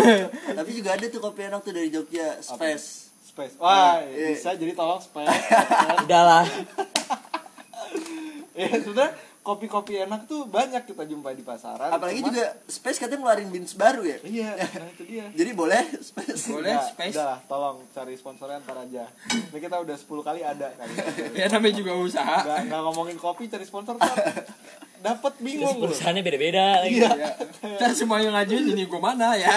[0.58, 3.12] Tapi juga ada tuh kopi enak tuh dari Jogja, Space.
[3.22, 4.32] Space Wah Iya.
[4.32, 5.28] bisa jadi tolong space
[6.02, 6.48] Udahlah.
[8.52, 9.12] Ya sebenernya
[9.48, 13.72] kopi-kopi enak tuh banyak kita jumpai di pasaran Apalagi Cuma- juga Space katanya ngeluarin beans
[13.72, 14.18] baru ya.
[14.20, 16.42] Iya nah itu dia Jadi boleh Space.
[16.46, 20.40] Boleh Udah, space udah lah, tolong cari sponsornya ntar aja Ini kita udah 10 kali
[20.42, 20.92] ada kali
[21.40, 24.12] Ya namanya juga usaha Nggak, nggak ngomongin kopi cari sponsor ntar
[24.98, 26.98] Dapat bingung perusahaannya beda-beda lagi.
[26.98, 27.30] Iya ya.
[27.78, 29.54] Ntar semua yang ngajuin ini gue mana ya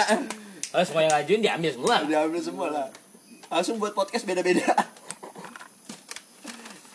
[0.72, 1.96] Oh, semua yang ngajuin diambil semua.
[2.00, 2.86] Diambil semua lah.
[3.46, 4.64] Langsung buat podcast beda-beda.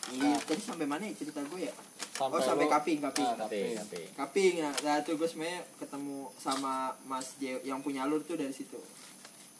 [0.09, 1.73] Iya, tadi sampai mana ya cerita gue ya?
[2.19, 3.23] Oh, sampai lu- kaping, kaping.
[3.23, 3.73] Ah, kaping.
[3.75, 4.01] tapi.
[4.11, 4.71] Kaping ya.
[4.81, 8.79] Nah, tuh gue sebenarnya ketemu sama Mas J yang punya lur tuh dari situ.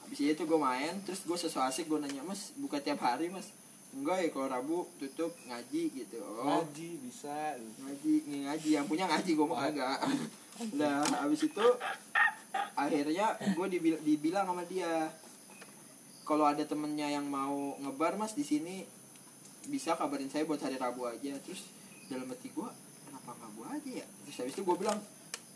[0.01, 3.51] Habis itu gue main, terus gue sesuatu asik gue nanya, "Mas, buka tiap hari, Mas?"
[3.89, 6.19] Enggak ya, kalau Rabu tutup ngaji gitu.
[6.19, 9.99] Oh, Ngaji bisa ngaji nih ngaji yang punya ngaji gue mau kagak
[10.73, 11.65] nah habis itu
[12.73, 15.09] akhirnya gue dibil- dibilang sama dia
[16.23, 18.81] kalau ada temennya yang mau ngebar mas di sini
[19.65, 21.61] bisa kabarin saya buat hari Rabu aja terus
[22.07, 22.69] dalam hati gue
[23.07, 24.05] kenapa nggak gue aja ya?
[24.27, 24.99] Terus habis itu gue bilang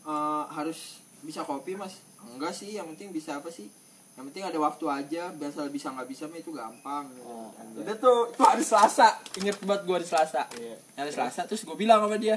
[0.04, 2.02] "Eh, harus bisa kopi mas.
[2.22, 3.70] Enggak sih yang penting bisa apa sih?
[4.12, 7.08] Yang penting ada waktu aja biasa bisa nggak bisa mah itu gampang.
[7.24, 7.48] Oh,
[7.80, 9.16] Udah tuh, itu hari Selasa.
[9.40, 10.42] Ingat banget gue hari Selasa.
[10.60, 10.76] Iya.
[11.00, 12.36] Hari Selasa, terus gue bilang sama dia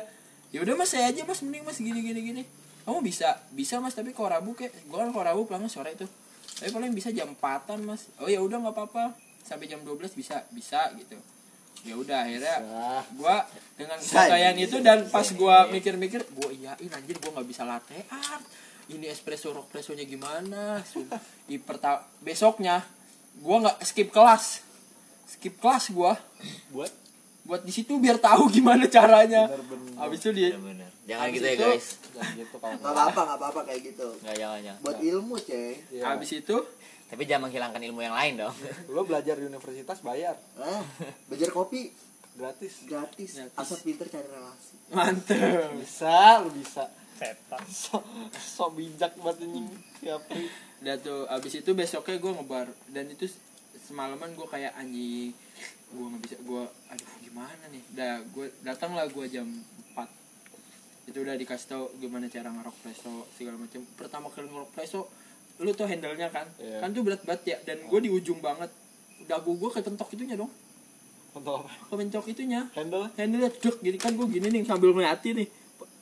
[0.53, 2.43] ya udah mas saya aja mas, mending mas gini gini gini.
[2.87, 6.07] Kamu bisa, bisa mas tapi kalau Rabu kayak Gue kan kalau Rabu pulangnya sore tuh.
[6.55, 8.07] Tapi paling bisa jam 4 mas.
[8.23, 9.11] Oh ya udah nggak apa-apa.
[9.43, 11.19] Sampai jam 12 bisa, bisa gitu
[11.83, 12.55] ya udah akhirnya
[13.19, 13.43] gua
[13.75, 18.45] dengan kekayaan itu dan pas gua mikir-mikir gua iyain anjir gua nggak bisa latte art.
[18.85, 20.77] Ini espresso rock espressonya gimana?
[21.49, 22.85] Di perta besoknya
[23.41, 24.61] gua nggak skip kelas.
[25.25, 26.13] Skip kelas gua.
[26.69, 26.93] Buat?
[27.45, 29.49] Buat di situ biar tahu gimana caranya.
[29.49, 29.93] Bener-bener.
[30.01, 30.53] habis itu dia.
[31.05, 31.85] Jangan gitu ya guys.
[32.01, 34.07] Jangan gitu nggak apa nggak apa-apa kayak gitu.
[34.25, 34.81] Nggak jangan jangan.
[34.81, 35.77] buat ilmu ceng.
[35.93, 36.03] Iya.
[36.09, 36.57] habis itu
[37.05, 38.55] Tapi jangan menghilangkan ilmu yang lain dong.
[38.93, 40.35] Lo belajar di universitas bayar.
[40.57, 40.81] Ah
[41.29, 41.93] belajar kopi?
[42.35, 42.83] Gratis.
[42.83, 43.31] Gratis.
[43.39, 43.59] Gratis.
[43.61, 44.75] asal pinter cari relasi.
[44.91, 45.71] Mantep.
[45.81, 46.91] Bisa lu bisa.
[47.15, 47.63] Setan.
[47.71, 48.03] So,
[48.35, 49.71] so bijak banget anjing
[50.03, 50.51] si Apri.
[50.83, 52.67] Udah tuh abis itu besoknya gue ngebar.
[52.91, 53.31] Dan itu
[53.87, 55.31] semalaman gue kayak anjing
[55.95, 57.83] gue nggak bisa gue aduh gimana nih?
[57.95, 59.47] Udah gue datang lah gue jam
[59.95, 60.25] 4
[61.05, 65.05] itu udah dikasih tau gimana cara ngerok preso segala macam pertama kali ngerok preso
[65.55, 66.47] lu tuh handle nya kan.
[66.59, 66.83] Iya.
[66.83, 68.67] kan tuh berat banget ya dan gue di ujung banget.
[69.25, 70.51] Dagu gue ketentok itunya dong.
[71.31, 71.71] Untuk apa?
[71.91, 72.67] Kemencok itunya.
[72.75, 73.07] Handle?
[73.15, 75.49] Handle dek gini kan gue gini nih sambil ngeliatin nih.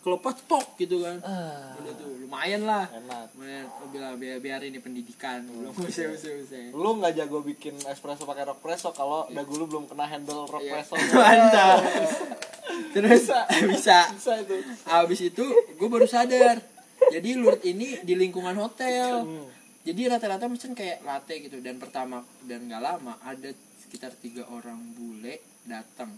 [0.04, 1.16] Kelepas tok gitu kan.
[1.24, 1.80] Ah.
[1.80, 2.92] udah tuh lumayan lah.
[2.92, 3.32] Enak.
[3.40, 5.48] Lumayan oh, bilang biar, biar ini pendidikan.
[5.48, 9.64] Belum bisa bisa bisa lu nggak jago bikin espresso pakai rock presso kalau dagu lu
[9.70, 10.82] belum kena handle rock Iya.
[10.82, 11.80] presso mantap.
[12.94, 13.30] Terus?
[13.70, 14.12] Bisa.
[14.12, 14.34] Bisa.
[14.44, 14.56] Itu.
[14.92, 15.46] Abis itu
[15.78, 16.73] gue baru sadar
[17.10, 19.24] jadi lurt ini di lingkungan hotel.
[19.24, 19.48] Hmm.
[19.84, 21.60] jadi rata-rata mesen kayak latte gitu.
[21.60, 26.16] Dan pertama dan gak lama ada sekitar tiga orang bule datang.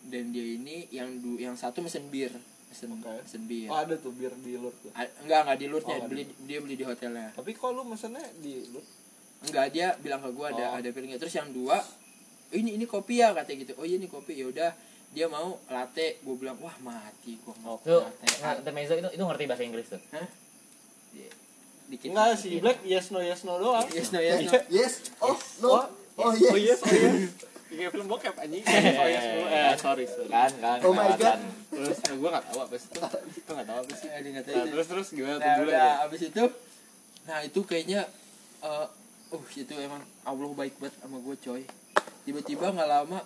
[0.00, 2.30] Dan dia ini yang du, yang satu mesen bir.
[2.66, 3.10] Mesen Oke.
[3.20, 3.66] mesen bir.
[3.66, 4.90] Oh ada tuh biar di lur tuh?
[4.92, 7.30] A- enggak enggak di lurtnya Oh, beli dia beli di hotelnya.
[7.32, 8.86] Tapi kok lu mesennya di lur?
[9.42, 10.78] Enggak dia bilang ke gue ada Oh.
[10.78, 11.18] ada piringnya.
[11.18, 11.82] Terus yang dua
[12.46, 13.72] "Oh, ini ini kopi ya katanya gitu.
[13.74, 14.32] Oh iya ini kopi.
[14.32, 14.70] Ya udah
[15.16, 18.36] dia mau latte gue bilang wah mati gue mau Tuh, latte.
[18.36, 20.02] nggak, intermezzo itu itu ngerti bahasa Inggris tuh.
[20.12, 20.28] Hah?
[21.16, 21.32] Iya.
[21.88, 23.88] dikit enggak si black yes no yes no doang.
[23.96, 24.52] Yes no yes no.
[24.76, 24.94] Yes
[25.24, 25.68] oh no.
[25.72, 25.80] Oh,
[26.20, 26.52] oh yes.
[26.52, 27.16] oh yes oh yes.
[27.72, 28.60] Kayak film bokep anjing.
[28.68, 30.28] Oh yes dulu eh sorry sorry.
[30.28, 30.78] Kan, kan.
[30.84, 31.40] Oh my God.
[31.72, 33.00] terus nah, gue gak tahu apa sih itu
[33.40, 34.08] itu gak tahu apa sih.
[34.12, 36.44] Eh, tahu nah, terus terus gimana tuh nah dulu udah abis itu
[37.26, 38.00] nah itu kayaknya
[38.60, 38.86] eh
[39.32, 41.64] uh itu emang Allah baik banget sama gue coy.
[42.28, 43.24] Tiba-tiba nggak lama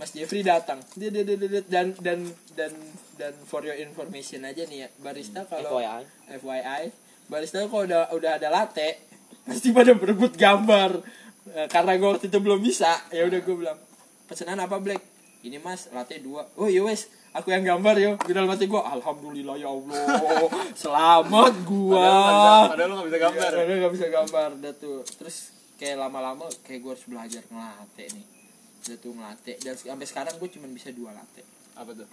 [0.00, 0.80] Mas Jeffrey datang.
[0.96, 2.24] Dia, dia, dia, dia, dia, dan dan
[2.56, 2.72] dan
[3.20, 4.88] dan for your information aja nih ya.
[5.04, 6.02] Barista kalau FYI.
[6.40, 6.82] FYI
[7.28, 8.96] barista kalau udah udah ada latte
[9.44, 11.04] pasti pada berebut gambar.
[11.52, 13.76] Eh, karena gue waktu itu belum bisa ya udah gue bilang
[14.24, 15.04] pesanan apa Black?
[15.44, 16.48] Ini mas latte dua.
[16.56, 18.12] Oh iya wes aku yang gambar yo.
[18.24, 20.48] Bilang mati gue alhamdulillah ya allah
[20.80, 22.08] selamat gua.
[22.08, 23.50] Padahal, padahal lu gak bisa gambar.
[23.52, 24.98] Padahal nggak bisa gambar dah tuh.
[25.04, 25.36] Terus
[25.76, 28.39] kayak lama-lama kayak gue harus belajar ngelate nih
[28.80, 31.44] udah tuh ngelate dan sampai sekarang gue cuma bisa dua latte.
[31.74, 32.08] Apa tuh?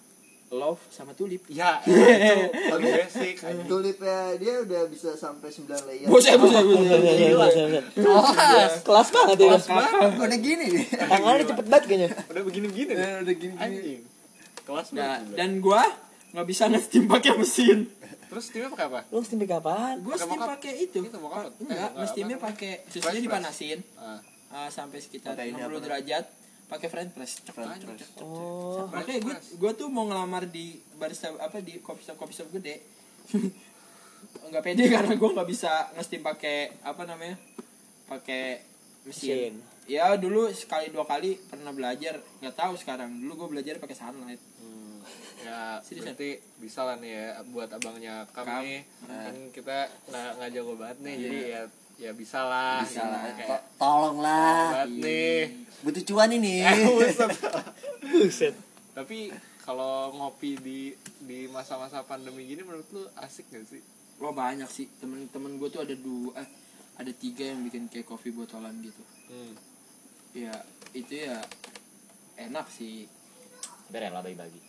[0.50, 1.44] Love sama tulip.
[1.50, 3.68] Ya itu basic anjing.
[3.68, 6.08] tulipnya dia udah bisa sampai 9 layer.
[6.08, 7.84] Buset, buset, buset.
[7.94, 9.60] Kelas, kelas banget ya.
[10.18, 10.84] udah gini nih.
[10.88, 12.10] Tangannya cepet banget kayaknya.
[12.26, 14.02] udah begini begini udah gini gini anjing.
[14.64, 15.84] Kelas Nah, banget dan gua
[16.32, 17.80] nggak bisa nge-steam pakai mesin.
[18.28, 19.00] terus timnya pakai apa?
[19.08, 19.94] Lu steam kapan?
[20.00, 21.00] Gua Pakai steam pakai itu.
[21.02, 21.12] Eh,
[21.64, 22.48] Enggak, nge-steamnya apa?
[22.52, 23.80] pakai susunya dipanasin.
[23.96, 24.20] Ah.
[24.50, 25.80] ah, sampai sekitar Pakai ini 60 apa?
[25.82, 26.26] derajat
[26.68, 27.40] pakai French press.
[27.48, 28.12] French press.
[28.20, 28.88] Oh.
[28.92, 32.84] Makanya gue gue tuh mau ngelamar di barista apa di coffee shop coffee shop gede.
[34.48, 37.36] Enggak pede karena gue nggak bisa nge-steam pakai apa namanya?
[38.08, 38.64] Pakai
[39.08, 39.56] mesin.
[39.60, 39.78] Mesin.
[39.88, 43.08] Ya dulu sekali dua kali pernah belajar, nggak tahu sekarang.
[43.24, 44.42] Dulu gue belajar pakai sunlight.
[44.60, 45.00] Hmm,
[45.48, 46.12] ya Seriusan?
[46.12, 48.44] berarti bisa lah nih ya buat abangnya Kam.
[48.44, 51.62] kami kan kita nggak nggak jago banget nih jadi ya
[51.98, 54.86] ya bisa lah bisa lah kayak To- tolonglah.
[54.86, 55.40] Banget nih.
[55.82, 56.62] Butuh cuan ini.
[56.66, 56.78] Eh,
[58.08, 58.54] buset.
[58.94, 59.30] Tapi
[59.62, 60.80] kalau ngopi di
[61.20, 63.82] di masa-masa pandemi gini menurut lu asik gak sih?
[64.18, 64.88] Wah banyak sih.
[64.98, 66.50] Temen-temen gue tuh ada dua eh,
[66.98, 69.04] ada tiga yang bikin kayak kopi botolan gitu.
[69.28, 69.54] Hmm.
[70.34, 70.54] ya
[70.94, 71.42] itu ya
[72.40, 73.06] enak sih.
[73.90, 74.62] Biar rela bagi-bagi.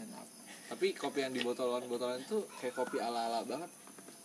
[0.00, 0.26] enak.
[0.68, 3.70] Tapi kopi yang di botolan-botolan itu kayak kopi ala-ala banget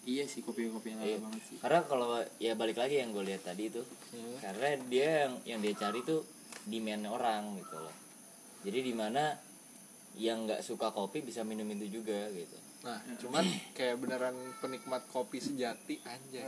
[0.03, 1.17] iya sih kopi-kopi yang Iya.
[1.19, 3.81] banget sih Karena kalau ya balik lagi yang gue lihat tadi itu,
[4.11, 4.35] Hmm.
[4.39, 6.21] karena dia yang yang dia cari tuh
[6.65, 7.95] demand orang gitu loh.
[8.63, 9.35] Jadi di mana
[10.13, 12.57] yang nggak suka kopi bisa minum itu juga gitu.
[12.83, 16.43] Nah cuman kayak beneran penikmat kopi sejati anjay.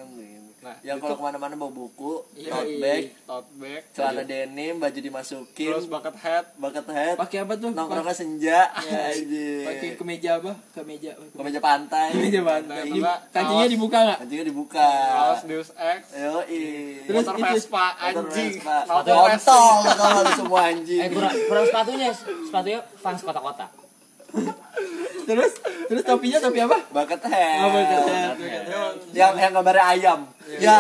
[0.60, 2.80] Nah yang kalau ke mana-mana bawa buku Iya, tote iya.
[2.84, 3.82] bag tote bag.
[3.90, 6.52] celana denim baju dimasukin terus bucket hat.
[6.56, 7.72] bucket hat pakai apa tuh?
[7.72, 10.52] nongkrongnya senja Ya, aja pakai kemeja apa?
[10.74, 12.12] Kemeja kemeja pantai.
[12.12, 12.40] Kemeja
[12.84, 13.72] Di- enggak, kancingnya kaos.
[13.72, 14.18] dibuka nggak?
[14.20, 14.90] Anjingnya dibuka.
[14.92, 16.02] Kaos Deus Ex.
[16.14, 16.36] Yo
[17.02, 18.52] Terus motor itu- Vespa anjing.
[18.60, 23.72] Motor kontol racing kalau semua anjing Eh kurang, kurang sepatunya, sepatunya fans kota-kota.
[25.26, 25.54] terus
[25.86, 28.70] terus topinya topi apa bucket hat Oh, bucket hat, bucket bucket hat.
[28.70, 28.96] hat.
[29.12, 30.20] yang yang gambarnya ayam
[30.56, 30.80] ya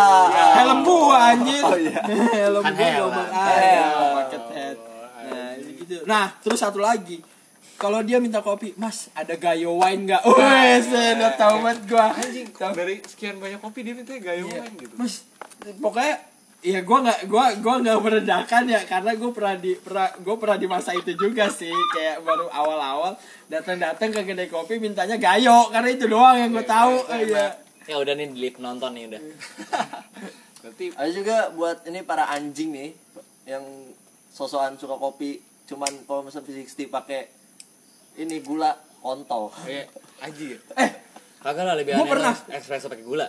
[0.55, 1.99] helm gua anjir Oh, iya.
[2.35, 3.11] helm Kan gua Helm.
[3.33, 4.77] ayam bucket hat
[5.25, 7.19] nah ini gitu nah terus satu lagi
[7.75, 10.23] kalau dia minta kopi, Mas, ada gayo wine nggak?
[10.31, 12.07] Wes, udah tahu banget gua.
[12.09, 14.63] anjing dari sekian banyak kopi dia minta gaya Iya.
[14.63, 15.27] wine gitu Mas,
[15.75, 16.15] pokoknya
[16.65, 20.57] ya gua nggak gua gua nggak merendahkan ya karena gua pernah di pernah gua pernah
[20.57, 23.13] di masa itu juga sih kayak baru awal-awal
[23.45, 28.17] datang-datang ke kedai kopi mintanya gayo karena itu doang yang gua tahu iya Ya udah
[28.17, 29.21] nih di live nonton nih udah.
[30.65, 32.89] berarti ada juga buat ini para anjing nih
[33.45, 33.61] yang
[34.27, 37.29] sosokan suka kopi cuman pommes 360 pakai
[38.17, 40.59] ini gula kontol Kayak aji ya.
[41.37, 42.33] Kagak lah lebih Gua aneh pernah.
[42.33, 43.27] lah, espresso pakai gula.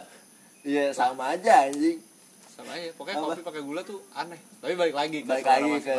[0.64, 2.00] iya sama aja anjing
[2.56, 2.88] Sama aja.
[2.92, 3.26] Pokoknya Apa?
[3.30, 4.40] kopi pakai gula tuh aneh.
[4.58, 5.94] Tapi balik lagi ke balik lagi ke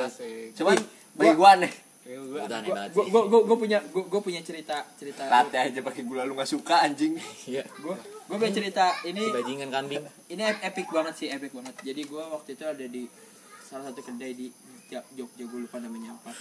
[0.54, 0.78] cuman
[1.14, 1.74] bagi gua aneh
[2.08, 2.48] gua
[2.88, 6.48] gue gue gue punya gue gue punya cerita cerita latte aja pakai gula lu nggak
[6.48, 7.68] suka anjing Iya.
[7.68, 10.00] gue gue punya cerita ini bajingan kambing.
[10.30, 13.04] ini ep- epic banget sih epic banget jadi gue waktu itu ada di
[13.60, 14.48] salah satu kedai di
[14.88, 16.32] Ja- Jogja gue lupa namanya apa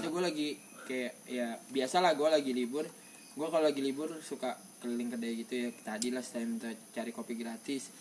[0.00, 0.48] itu gue lagi
[0.88, 2.88] kayak ya biasalah gue lagi libur
[3.30, 5.68] gue kalau lagi libur suka keliling kedai gitu ya.
[5.84, 7.92] Tadi lah saya minta cari kopi gratis.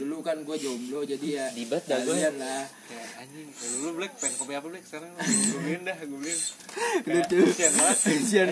[0.00, 2.64] Dulu kan gue jomblo jadi ya Ribet dah kalian lah.
[2.88, 3.48] Kayak anjing.
[3.52, 4.84] Dulu Black pengen kopi apa Black?
[4.88, 6.40] Sekarang gue beliin dah, gue beliin.
[7.30, 7.44] tuh.
[7.52, 7.98] kasihan banget.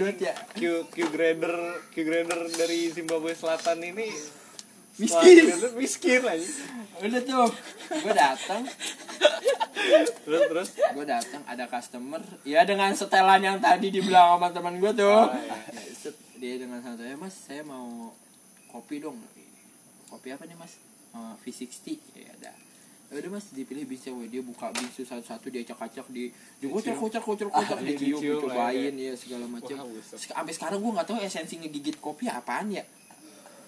[0.05, 0.35] banget ya.
[0.55, 0.61] Q
[0.93, 1.55] Q grader
[1.91, 4.13] Q grader dari Zimbabwe Selatan ini.
[5.01, 5.45] Miskin.
[5.49, 6.49] Wah, miskin aja.
[7.01, 7.49] udah tuh.
[8.05, 8.69] Gue datang
[10.25, 10.69] Terus terus?
[10.95, 12.23] Gue datang ada customer.
[12.45, 15.33] Ya dengan setelan yang tadi dibilang sama teman gue tuh.
[15.33, 15.57] Ya,
[15.97, 18.17] set, dia dengan santai mas saya mau
[18.73, 19.21] kopi dong.
[20.09, 20.81] Kopi apa nih mas?
[21.13, 22.53] Eh, V60 ya ada
[23.11, 26.31] ya udah mas dipilih bisa weh dia buka bisu satu-satu dia acak-acak di
[26.63, 29.83] dia kocok kocok kocok kocok Ah, dia cium cobain ya segala macam
[30.15, 32.87] sampai sekarang gue nggak tahu esensi ngegigit kopi apaan ya.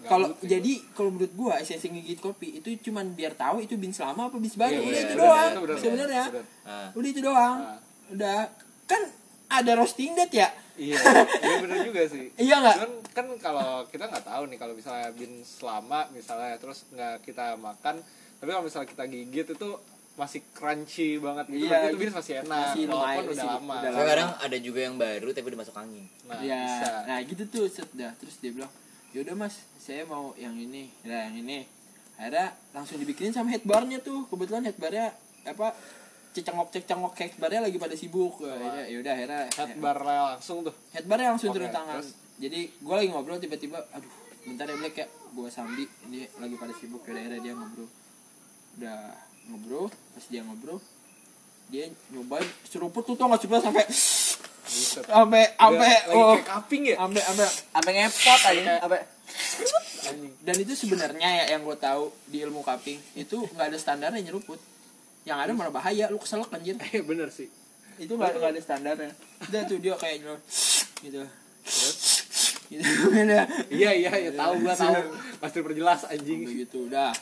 [0.03, 4.31] Kalau jadi kalau menurut gua esensi ngegigit kopi itu cuman biar tahu itu bin selama
[4.31, 4.79] apa bis baru.
[4.79, 6.25] Iya, udah iya, itu bener, doang sebenarnya.
[6.63, 6.89] Ah.
[6.95, 7.59] udah itu doang.
[7.59, 7.79] Ah.
[8.15, 8.39] udah.
[8.87, 9.03] Kan
[9.47, 10.97] ada roasting date ya Iya,
[11.45, 12.27] iya bener juga sih.
[12.37, 16.89] iya nggak Cuman kan kalau kita nggak tahu nih kalau misalnya bin selama misalnya terus
[16.89, 18.01] nggak kita makan,
[18.41, 19.71] tapi kalau misalnya kita gigit itu
[20.13, 23.49] masih crunchy banget gitu, Iya, berarti itu bin masih enak, masih lumayan walaupun udah sih,
[23.49, 23.75] lama.
[23.81, 26.05] udah kadang ada juga yang baru tapi udah masuk angin.
[26.29, 26.91] Nah, ya bisa.
[27.09, 28.73] nah gitu tuh set dah terus dia bilang
[29.13, 31.65] yaudah mas saya mau yang ini nah yang ini
[32.17, 35.13] akhirnya langsung dibikinin sama headbarnya tuh kebetulan headbarnya
[35.45, 35.73] apa
[36.33, 38.41] cecengok cecengok headbarnya lagi pada sibuk.
[38.41, 40.75] Akhirnya yaudah akhirnya Head bar langsung tuh.
[40.97, 42.01] headbarnya langsung turun tangan.
[42.01, 42.17] terus?
[42.41, 44.11] jadi gue lagi ngobrol tiba-tiba aduh
[44.43, 47.89] bentar ya Black ya gue sambi ini lagi pada sibuk ya akhirnya dia ngobrol.
[48.81, 49.01] Udah
[49.53, 50.79] ngobrol pas dia ngobrol
[51.73, 53.85] dia nyobain seruput tuh tau nggak seruput sampai
[55.09, 56.97] sampai sampai oh kayak kaping ya.
[57.01, 59.01] sampai sampai sampai ngepot aja sampai
[60.45, 64.61] dan itu sebenarnya ya yang gue tahu di ilmu cupping itu nggak ada standarnya nyeruput
[65.23, 66.75] yang ada malah bahaya lu keselak anjir.
[66.93, 67.49] Eh bener sih.
[68.01, 69.13] itu nggak ada standarnya.
[69.47, 70.35] Udah tuh dia kayak gitu.
[71.07, 71.23] Gitu.
[73.69, 75.13] Iya iya ya tahu gua tahu.
[75.39, 76.49] Pasti perjelas anjing.
[76.49, 77.13] Sampai gitu udah.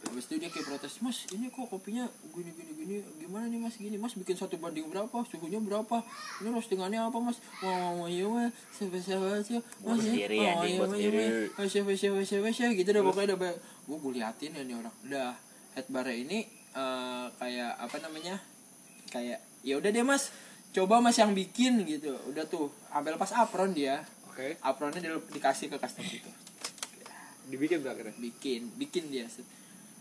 [0.00, 3.76] Habis itu dia kayak protes mas ini kok kopinya gini gini gini gimana nih mas?
[3.76, 5.12] Gini mas bikin satu banding berapa?
[5.28, 6.00] Suhunya berapa?
[6.40, 7.36] Ini roastingannya apa mas?
[7.60, 9.66] Mau mau iya mas siapa siapa siapa?
[9.84, 11.24] Mas ya oh anjing, iya mas sendiri.
[11.52, 12.72] mas siapa siapa siapa siapa?
[12.72, 14.94] Gitu dah pokoknya udah gue gue liatin ya nih orang.
[15.04, 15.28] Udah
[15.76, 18.36] headbar ini eh, kayak apa namanya
[19.10, 20.30] kayak ya udah deh mas.
[20.70, 22.14] Coba mas yang bikin gitu.
[22.30, 24.06] Udah tuh sampai lepas apron dia.
[24.30, 26.30] Oke, apronnya dia dikasih ke customer itu.
[27.50, 28.14] Dibikin akhirnya.
[28.14, 29.26] bikin bikin dia.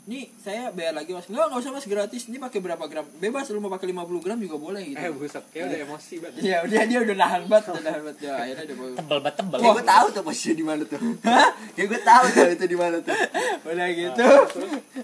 [0.07, 3.51] Ini saya bayar lagi mas nggak nggak usah mas gratis ini pakai berapa gram bebas
[3.51, 6.39] lu mau pakai 50 gram juga boleh gitu Eh buset, kayak udah emosi banget.
[6.39, 8.17] Iya, dia dia udah nahan banget, udah nahan banget.
[8.23, 8.75] Ya, akhirnya dia.
[8.75, 9.57] Tebel banget tebel.
[9.59, 10.99] kayak gue tahu tuh posisi di mana tuh
[11.75, 13.17] kayak gue tahu tuh itu di mana tuh
[13.69, 14.27] Udah gitu.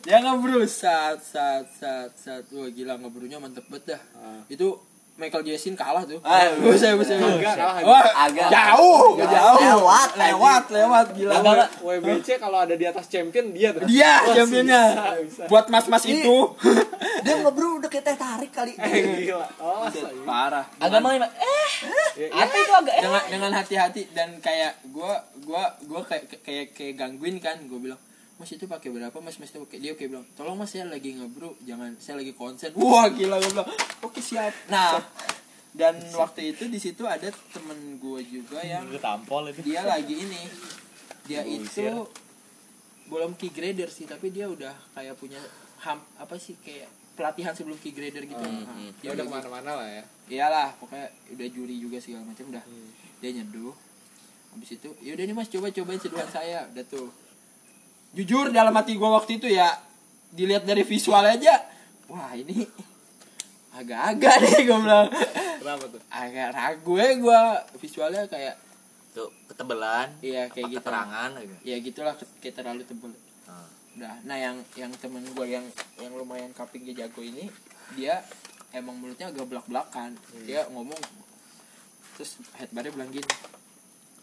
[0.06, 4.02] Dia ngebrew saat saat saat saat wah gila ngebrunya mantep banget dah.
[4.18, 4.42] Ah.
[4.48, 4.80] Itu
[5.16, 6.20] Michael Jackson kalah tuh.
[6.28, 7.16] Ah, Buset, buset.
[7.16, 7.80] Agak kalah.
[7.88, 8.52] Wah, Agak.
[8.52, 9.32] jauh, Agak.
[9.32, 9.60] jauh.
[9.64, 11.34] Lewat, lewat, lewat gila.
[11.40, 13.88] Agak WBC kalau ada di atas champion dia tuh.
[13.88, 14.84] Dia Wah, championnya.
[14.92, 15.44] bisa, bisa.
[15.48, 16.38] Buat mas-mas itu.
[17.24, 19.48] dia ngobrol udah kayak teh tarik kali Eh gila.
[19.64, 19.88] Oh.
[20.28, 20.68] Parah.
[20.84, 21.72] Agak main eh
[22.32, 26.96] apa itu agak eh dengan dengan hati-hati dan kayak gua gua gua kayak kayak kayak
[26.96, 28.00] gangguin kan gue bilang
[28.36, 31.14] mas itu pakai berapa mas mas itu pakai dia kayak bilang tolong mas saya lagi
[31.14, 33.70] ngebru jangan saya lagi konsen wah gila gue bilang
[34.02, 35.00] oke siap nah
[35.72, 39.60] dan waktu itu di situ ada temen gue juga yang Udah tampol itu.
[39.62, 40.42] dia lagi ini
[41.24, 42.08] dia Oh, itu sial.
[43.06, 45.40] belum key grader sih tapi dia udah kayak punya
[45.80, 48.92] ham apa sih kayak pelatihan sebelum key grader gitu Hmm, Nah, hmm.
[48.98, 50.04] dia Ya udah udah ke mana-mana lah ya.
[50.28, 52.90] iyalah pokoknya udah juri juga segala macam udah Hmm.
[53.18, 53.72] dia nyeduh
[54.50, 57.08] habis itu yaudah nih mas coba cobain seduhan saya udah tuh
[58.16, 59.76] jujur dalam hati gua waktu itu ya
[60.30, 61.60] dilihat dari visual aja
[62.08, 62.64] wah ini
[63.72, 65.08] agak-agak nih gue bilang
[65.58, 66.02] Kenapa tuh?
[66.08, 67.40] agak ragu ya gua
[67.76, 68.56] visualnya kayak
[69.12, 70.12] Tuh ketebelan.
[70.20, 71.56] iya kayak gitu Keterangan gitu.
[71.64, 73.12] ya gitulah kayak terlalu tebel
[73.46, 73.62] Ah.
[73.94, 75.62] udah nah yang yang temen gue yang
[75.96, 77.46] yang lumayan kapingnya jago ini
[77.94, 78.26] dia
[78.72, 80.98] emang mulutnya agak belak belakan dia ngomong
[82.14, 83.30] terus headbarnya bilang gini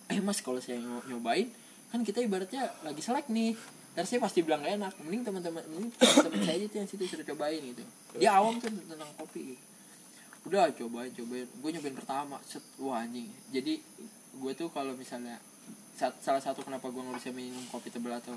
[0.08, 1.48] eh mas kalau saya nyo- nyobain
[1.88, 3.54] kan kita ibaratnya lagi selek nih
[3.92, 4.92] dan saya pasti bilang gak enak.
[5.04, 7.82] Mending teman-teman mending teman-teman saya aja tuh yang situ sudah cobain gitu.
[8.16, 9.62] Dia awam tuh tentang kopi gitu.
[10.48, 11.46] Udah cobain cobain.
[11.60, 12.36] Gue nyobain pertama.
[12.48, 13.28] Set wah anjing.
[13.52, 13.84] Jadi
[14.32, 15.36] gue tuh kalau misalnya
[15.92, 18.32] sat- salah satu kenapa gue nggak bisa minum kopi tebal atau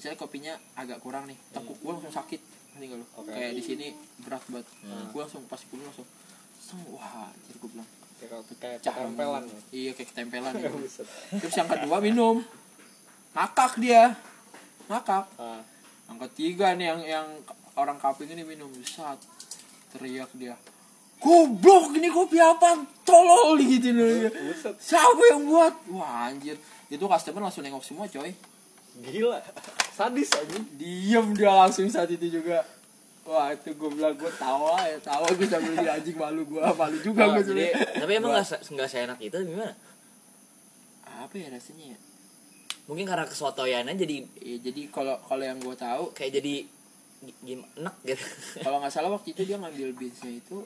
[0.00, 2.40] misalnya kopinya agak kurang nih tekuk gue langsung sakit.
[2.76, 3.86] Ngerti nggak lo kayak di sini
[4.24, 4.66] berat banget.
[5.12, 6.08] Gue langsung pas gue langsung
[6.88, 7.90] wah anjir gue bilang.
[8.16, 9.44] Kayak kayak Cah, tempelan
[9.76, 10.52] iya kayak ketempelan.
[10.56, 11.04] Gitu.
[11.44, 12.40] terus yang kedua minum.
[13.36, 14.16] Ngakak dia
[14.86, 15.24] ngakak.
[15.36, 15.62] Ah.
[16.06, 17.26] yang ketiga nih yang yang
[17.74, 18.70] orang kaping ini minum.
[18.82, 19.18] Saat
[19.90, 20.54] teriak dia.
[21.16, 24.28] Goblok ini kopi apa tolol gitu dia.
[24.76, 25.74] Siapa yang buat?
[25.90, 26.54] Wah anjir.
[26.86, 28.30] Itu customer langsung nengok semua coy.
[28.96, 29.40] Gila.
[29.90, 32.62] Sadis aja diem dia langsung saat itu juga.
[33.26, 35.00] Wah itu gue bilang gue tawa ya.
[35.02, 38.46] Tawa gue sambil di anjing malu gue malu juga Oh, gue jadi tapi emang nggak
[38.46, 39.74] se- nggak seenak itu gimana?
[41.02, 41.98] Apa ya rasanya ya
[42.86, 46.54] mungkin karena kesotoyannya jadi ya jadi kalau kalau yang gue tahu kayak jadi
[47.42, 48.24] gimana enak gitu.
[48.66, 50.62] kalau nggak salah waktu itu dia ngambil beatsnya itu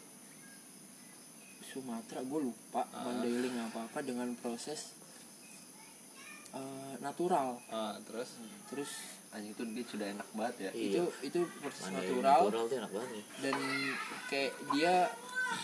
[1.71, 4.93] Sumatera gue lupa Mandailing apa apa dengan proses
[6.51, 7.63] eh, natural.
[7.71, 8.43] Ah, terus?
[8.67, 8.91] Terus
[9.31, 10.71] anjing itu dia sudah enak banget ya?
[10.75, 10.91] Iya.
[10.91, 13.25] itu itu proses Mandailing natural natural tuh enak banget ya.
[13.47, 13.57] dan
[14.27, 14.95] kayak dia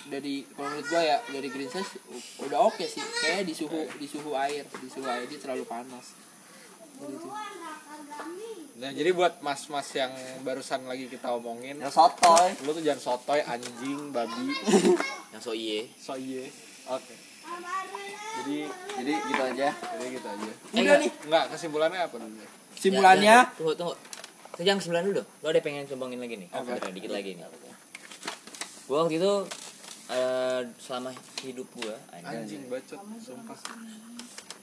[0.07, 1.93] dari kalau menurut gua ya dari green size
[2.47, 3.03] udah oke sih.
[3.03, 6.26] Kayak di suhu di suhu air di suhu air dia terlalu panas
[7.01, 7.29] gitu.
[8.77, 10.13] Nah jadi buat mas-mas yang
[10.45, 12.53] barusan lagi kita omongin yang sotoy.
[12.65, 14.53] lu tuh jangan sotoy anjing babi.
[15.37, 15.81] Yang so iye.
[16.01, 16.49] So iye.
[16.89, 17.15] Oke.
[18.41, 18.59] Jadi
[19.01, 19.69] jadi gitu aja.
[19.73, 20.49] Jadi gitu aja.
[20.49, 20.97] Eh, udah enggak.
[21.01, 21.11] nih.
[21.29, 22.45] enggak kesimpulannya apa dulu
[22.77, 23.95] simpulannya Ya, ya, tunggu tunggu.
[24.57, 25.23] Sejam sembilan dulu.
[25.45, 26.49] Lo ada pengen combongin lagi nih?
[26.53, 26.77] Apa?
[26.77, 27.45] Bentar, dikit lagi nih
[28.87, 29.33] gua waktu itu
[30.15, 31.11] eh, selama
[31.43, 33.59] hidup gua anjing bacot sumpah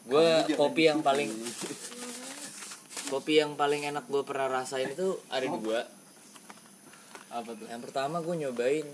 [0.03, 0.27] gue
[0.59, 1.31] kopi yang paling
[3.07, 5.85] kopi yang paling enak gue pernah rasain itu ada dua.
[7.29, 7.65] Apa tuh?
[7.69, 8.87] Yang pertama gue nyobain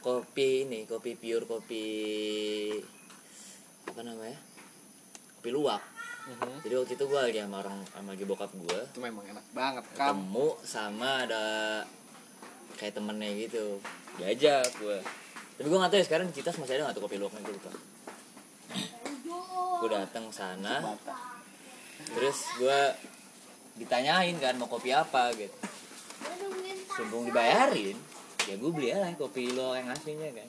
[0.00, 1.86] kopi ini kopi pure kopi
[3.86, 4.38] apa namanya?
[5.40, 5.82] Kopi luwak.
[6.20, 6.62] Mhm.
[6.62, 9.82] jadi waktu itu gue lagi sama orang sama lagi bokap gue itu memang enak banget
[9.96, 11.44] kam ketemu sama ada
[12.76, 13.80] kayak temennya gitu.
[14.20, 15.00] Diajak gue
[15.60, 17.72] tapi gue nggak tahu ya sekarang Citas masih ada nggak tuh kopi luwaknya gue lupa
[19.80, 20.84] gue datang sana.
[22.12, 22.80] Terus gue
[23.80, 25.32] ditanyain kan mau kopi apa?
[25.32, 25.56] Gitu.
[26.92, 27.96] Sebelum dibayarin
[28.48, 30.48] ya gue beli aja kopi luwak yang aslinya kan.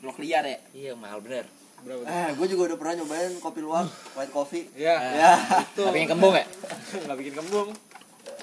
[0.00, 0.58] Blok liar ya?
[0.70, 1.50] Iya mahal bener.
[1.82, 2.10] Berapa tuh?
[2.14, 4.66] Eh gue juga udah pernah nyobain kopi luwak white coffee.
[4.78, 5.32] Ya ya
[5.66, 5.82] itu.
[5.82, 6.46] Tapi yang kembung ya?
[7.06, 7.68] Nggak bikin kembung.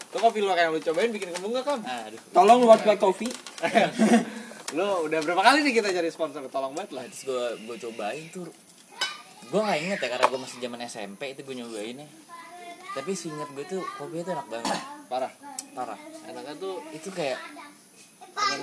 [0.08, 2.22] Tuh kopi lu yang lu cobain bikin kembung gak kam aduh.
[2.32, 3.32] Tolong buat black coffee.
[4.76, 6.44] Lu udah berapa kali nih kita cari sponsor?
[6.48, 7.04] Tolong banget lah.
[7.12, 8.48] Terus gue gue cobain tuh
[9.48, 12.08] gue nggak inget ya karena gue masih zaman SMP itu gue nyobainnya.
[12.98, 14.82] Tapi seinget gue tuh kopi itu enak banget.
[15.08, 15.34] Parah.
[15.78, 16.00] Parah.
[16.26, 17.38] Enaknya tuh itu kayak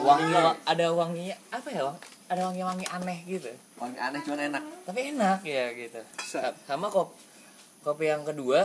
[0.02, 0.34] wangi
[0.66, 1.98] ada wanginya apa ya wang?
[2.30, 3.50] Ada wangi wangi aneh gitu.
[3.78, 4.62] Wangi aneh cuman enak.
[4.84, 6.00] Tapi enak ya gitu.
[6.20, 7.14] Sa- sama kop
[7.84, 8.64] kopi yang kedua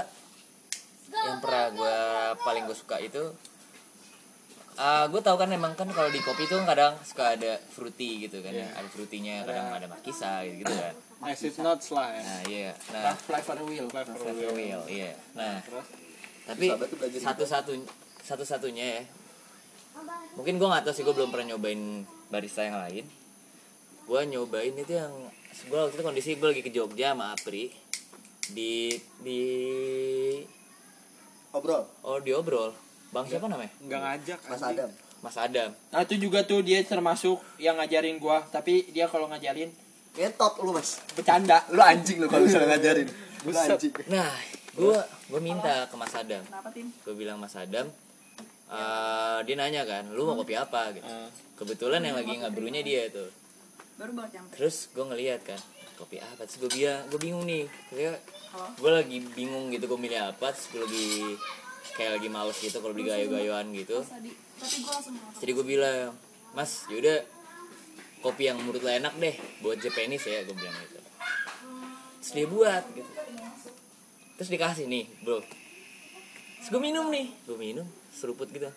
[1.10, 1.98] yang pernah gue
[2.46, 3.34] paling gue suka itu
[4.78, 8.40] ah gue tahu kan emang kan kalau di kopi tuh kadang suka ada fruity gitu
[8.40, 8.68] kan ya.
[8.76, 10.96] Ada fruitynya kadang ada markisa gitu, gitu kan
[11.32, 12.22] acid nuts lah ya.
[12.24, 12.72] Nah iya.
[12.96, 13.14] Nah.
[13.16, 14.82] Flavor wheel flavor wheel.
[14.88, 15.12] iya.
[15.36, 15.88] Nah terus?
[16.50, 16.66] tapi
[17.22, 17.72] satu satu
[18.24, 19.04] satu satunya ya.
[20.40, 23.06] Mungkin gue nggak tahu sih gue belum pernah nyobain barista yang lain.
[24.08, 25.12] Gue nyobain itu yang
[25.70, 27.72] gue waktu itu kondisi gue lagi ke Jogja sama Apri.
[28.50, 29.42] Di di
[31.52, 31.84] obrol?
[32.02, 33.72] Oh diobrol bang siapa namanya?
[33.82, 34.78] Nggak ngajak mas anjing.
[34.78, 34.90] Adam.
[35.20, 35.70] Mas Adam.
[35.92, 38.46] Nah itu juga tuh dia termasuk yang ngajarin gua.
[38.48, 39.70] Tapi dia kalau ngajarin
[40.16, 41.02] ngetot lu mas.
[41.14, 41.66] Bercanda.
[41.74, 43.08] Lu anjing lu kalau misalnya ngajarin.
[43.46, 43.94] Lu anjing.
[44.08, 44.32] Nah
[44.80, 44.98] gue
[45.28, 46.44] gue minta ke Mas Adam.
[47.04, 47.92] Gue bilang Mas Adam
[48.70, 50.96] eh, dia nanya kan lu mau kopi apa?
[50.96, 51.04] Gitu.
[51.04, 51.28] Ah.
[51.60, 53.28] kebetulan yang lagi ngabrunya dia tuh.
[54.00, 55.60] Baru banget nyampe terus gue ngeliat kan
[56.00, 56.48] kopi apa?
[56.48, 57.66] Terus gue bilang gue bingung nih.
[58.80, 60.56] Gue lagi bingung gitu gue milih apa?
[60.56, 61.10] Terus gue lagi
[61.96, 64.04] kayak lagi males gitu kalau beli gayo-gayoan gitu.
[65.40, 66.14] jadi gue bilang
[66.52, 67.24] mas yaudah
[68.20, 71.00] kopi yang menurut lo enak deh buat Japanese ya gue bilang gitu.
[72.20, 73.12] Terus dia buat gitu.
[74.40, 75.40] Terus dikasih nih bro.
[76.60, 78.68] Terus gue minum nih gue minum seruput gitu.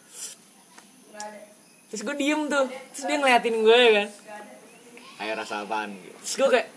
[1.90, 2.66] Terus gue diem tuh.
[2.94, 4.08] Terus dia ngeliatin gue kan.
[5.22, 6.16] Ayo rasa apaan gitu.
[6.22, 6.68] Terus gue kayak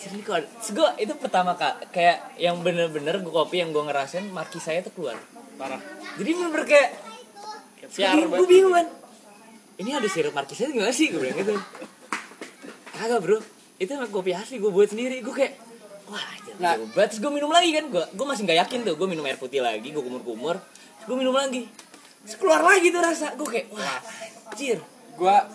[0.00, 4.24] "Anjir, ada-" terus gue itu pertama kak kayak yang bener-bener gue kopi yang gue ngerasain
[4.32, 5.20] marki saya tuh keluar.
[5.60, 5.80] Parah.
[6.16, 6.90] Jadi bener-bener kayak
[7.90, 8.86] Siar gue bingung kan
[9.80, 11.08] ini ada sirup markisnya gimana sih?
[11.08, 11.56] Gue bilang gitu.
[12.92, 13.40] Kagak bro.
[13.80, 15.24] Itu emang kopi asli gue buat sendiri.
[15.24, 15.56] Gue kayak
[16.12, 16.20] wah
[16.60, 16.76] Nah.
[16.76, 17.88] nah, terus gue minum lagi kan.
[17.88, 18.94] Gue gue masih nggak yakin tuh.
[19.00, 20.60] Gue minum air putih lagi gue kumur-kumur.
[21.08, 21.64] Gue minum lagi.
[22.28, 23.32] Terus keluar lagi tuh rasa.
[23.40, 23.98] Gue kayak wah
[24.52, 24.78] anjir.
[25.16, 25.48] Gua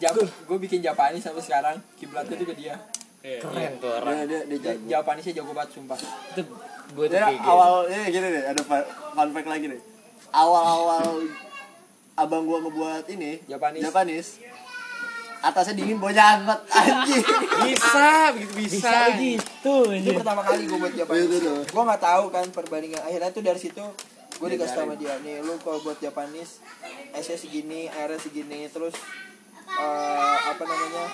[0.00, 1.76] Jap, gue bikin Japanese sampai sekarang.
[1.98, 2.74] Kiblatnya tuh ke dia.
[3.22, 3.38] Iya.
[3.38, 5.98] keren tuh dia orang dia, dia Dia jago Japanesnya jago banget sumpah.
[6.34, 6.42] itu
[6.92, 8.62] gue tuh kayak awal ya gini deh ada
[9.14, 9.80] fun fact lagi nih
[10.34, 11.06] awal awal
[12.12, 13.82] abang gua ngebuat ini Japanese.
[13.82, 14.30] Japanese
[15.40, 17.24] atasnya dingin bawahnya hangat anjing
[17.66, 21.42] bisa begitu bisa, bisa gitu Itu pertama kali gue buat Japanese.
[21.42, 21.60] tuh.
[21.66, 23.02] Gue nggak tahu kan perbandingan.
[23.02, 23.82] Akhirnya tuh dari situ
[24.38, 26.58] gue dikasih tau sama dia nih lu kalau buat Japanese
[27.12, 28.94] S-nya segini, airnya segini, terus
[29.66, 31.04] eh, apa namanya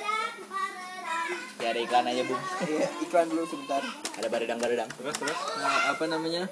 [1.59, 3.83] ya ada iklan aja bung Iya, iklan dulu sebentar.
[4.14, 6.43] ada baredang baredang terus terus Nah, apa namanya?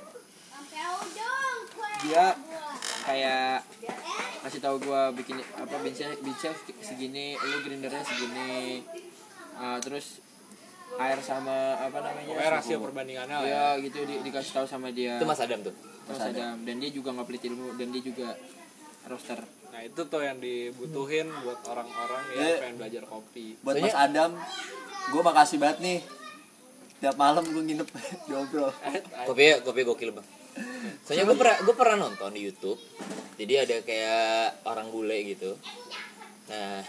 [1.99, 2.37] Dia
[3.03, 3.65] kayak
[4.43, 8.83] kasih tahu gua bikin apa benchnya benchnya segini, lu grindernya segini.
[9.53, 10.21] Ah, terus
[10.95, 12.31] air sama apa namanya?
[12.31, 15.17] pokoknya rasio perbandingannya lah ya Iya, gitu di, dikasih tahu sama dia.
[15.17, 15.75] itu mas Adam tuh
[16.07, 16.63] Mas Adam.
[16.63, 18.29] Dan dia juga nggak pelit ilmu dan dia juga
[19.05, 19.41] roaster.
[19.77, 22.41] Nah itu tuh yang dibutuhin buat orang-orang Iya.
[22.41, 23.61] yang pengen belajar kopi.
[23.61, 24.31] Buat Soalnya- Mas Adam
[25.13, 25.99] gua makasih banget nih.
[26.97, 27.89] Tiap malam gua nginep
[28.27, 28.73] di obrol
[29.29, 30.27] kopi kopi gokil bang.
[31.05, 32.81] Soalnya gue pernah gue pernah nonton di YouTube.
[33.37, 35.61] Jadi ada kayak orang bule gitu.
[36.49, 36.81] Nah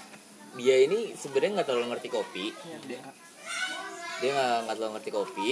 [0.55, 2.55] dia ini sebenarnya nggak terlalu ngerti kopi.
[2.87, 5.49] Dia nggak nggak terlalu ngerti kopi.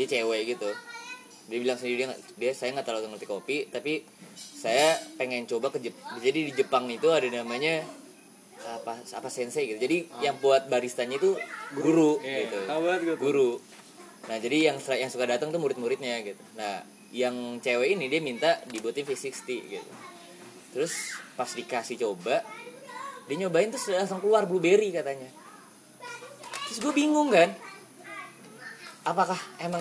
[0.00, 0.72] Dia cewek gitu
[1.48, 4.04] dia bilang sendiri dia dia saya nggak terlalu ngerti kopi tapi
[4.36, 7.82] saya pengen coba ke Jep- jadi di Jepang itu ada namanya
[8.58, 9.78] apa apa sensei gitu.
[9.78, 11.38] Jadi yang buat baristanya itu
[11.72, 13.16] guru Iya, gitu tuh.
[13.16, 13.50] guru.
[14.26, 16.42] Nah jadi yang yang suka datang tuh murid-muridnya gitu.
[16.58, 19.90] Nah yang cewek ini dia minta dibuatin V60 gitu.
[20.74, 20.92] Terus
[21.32, 22.42] pas dikasih coba
[23.24, 25.30] dia nyobain terus langsung keluar blueberry katanya.
[26.66, 27.54] Terus gue bingung kan
[29.06, 29.80] apakah emang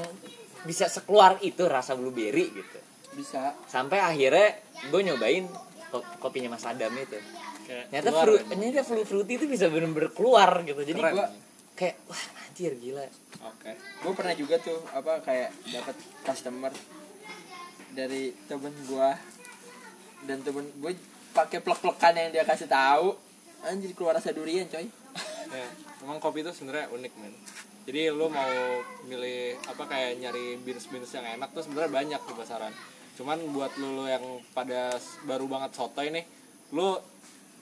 [0.68, 2.80] bisa sekeluar itu rasa blueberry gitu.
[3.18, 3.58] Bisa.
[3.66, 4.62] sampai akhirnya
[4.94, 5.50] gue nyobain
[5.90, 7.18] ko- kopinya Mas Adam itu.
[7.66, 8.50] Kayak ternyata keluar fruit kan.
[8.54, 10.82] ternyata fruit fruity itu bisa bener-bener keluar gitu.
[10.86, 11.26] Jadi gue
[11.74, 13.06] kayak wah anjir gila.
[13.50, 13.72] Oke.
[13.74, 16.74] Gue pernah juga tuh apa kayak dapat customer
[17.98, 19.18] dari temen gua.
[20.22, 20.94] Dan temen gue
[21.34, 23.18] pakai plek-plekan yang dia kasih tahu.
[23.66, 24.86] Anjir keluar rasa durian coy.
[25.48, 25.68] Ya,
[26.06, 27.34] emang kopi itu sebenarnya unik men
[27.88, 28.52] jadi lu mau
[29.04, 32.74] milih apa kayak nyari beans beans yang enak tuh sebenarnya banyak di pasaran.
[33.16, 34.22] Cuman buat lu, lu yang
[34.52, 34.92] pada
[35.24, 36.20] baru banget soto ini
[36.70, 37.00] lu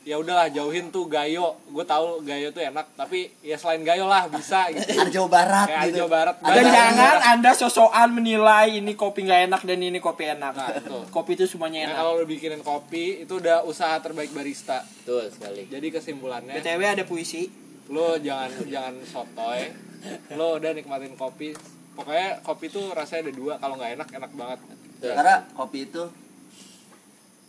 [0.02, 1.62] ya udahlah jauhin tuh gayo.
[1.70, 4.98] Gue tahu gayo tuh enak tapi ya selain gayo lah bisa gitu.
[4.98, 6.02] Arjo Barat kayak gitu.
[6.02, 6.74] Arjo Barat dan banyak.
[6.74, 10.54] jangan anda sosokan menilai ini kopi nggak enak dan ini kopi enak.
[10.54, 11.02] Nah, betul.
[11.14, 11.96] kopi itu semuanya Nah, enak.
[12.02, 14.82] kalau lu bikinin kopi itu udah usaha terbaik barista.
[15.06, 15.70] Betul sekali.
[15.70, 17.62] Jadi kesimpulannya btw ada puisi.
[17.86, 19.70] lo jangan jangan sotoy
[20.40, 21.56] lo udah nikmatin kopi.
[21.96, 23.54] Pokoknya kopi tuh rasanya ada dua.
[23.58, 24.60] Kalau nggak enak enak banget.
[25.00, 26.04] Karena kopi itu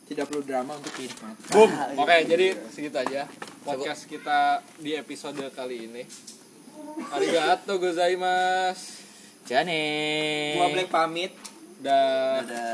[0.07, 1.71] tidak perlu drama untuk dinikmati boom.
[1.99, 3.27] Oke jadi segitu aja
[3.67, 6.03] podcast kita di episode kali ini.
[7.11, 9.03] Arigato gozaimasu.
[9.47, 9.83] Jane.
[10.59, 11.33] Gua Black pamit.
[11.77, 12.67] Dan ada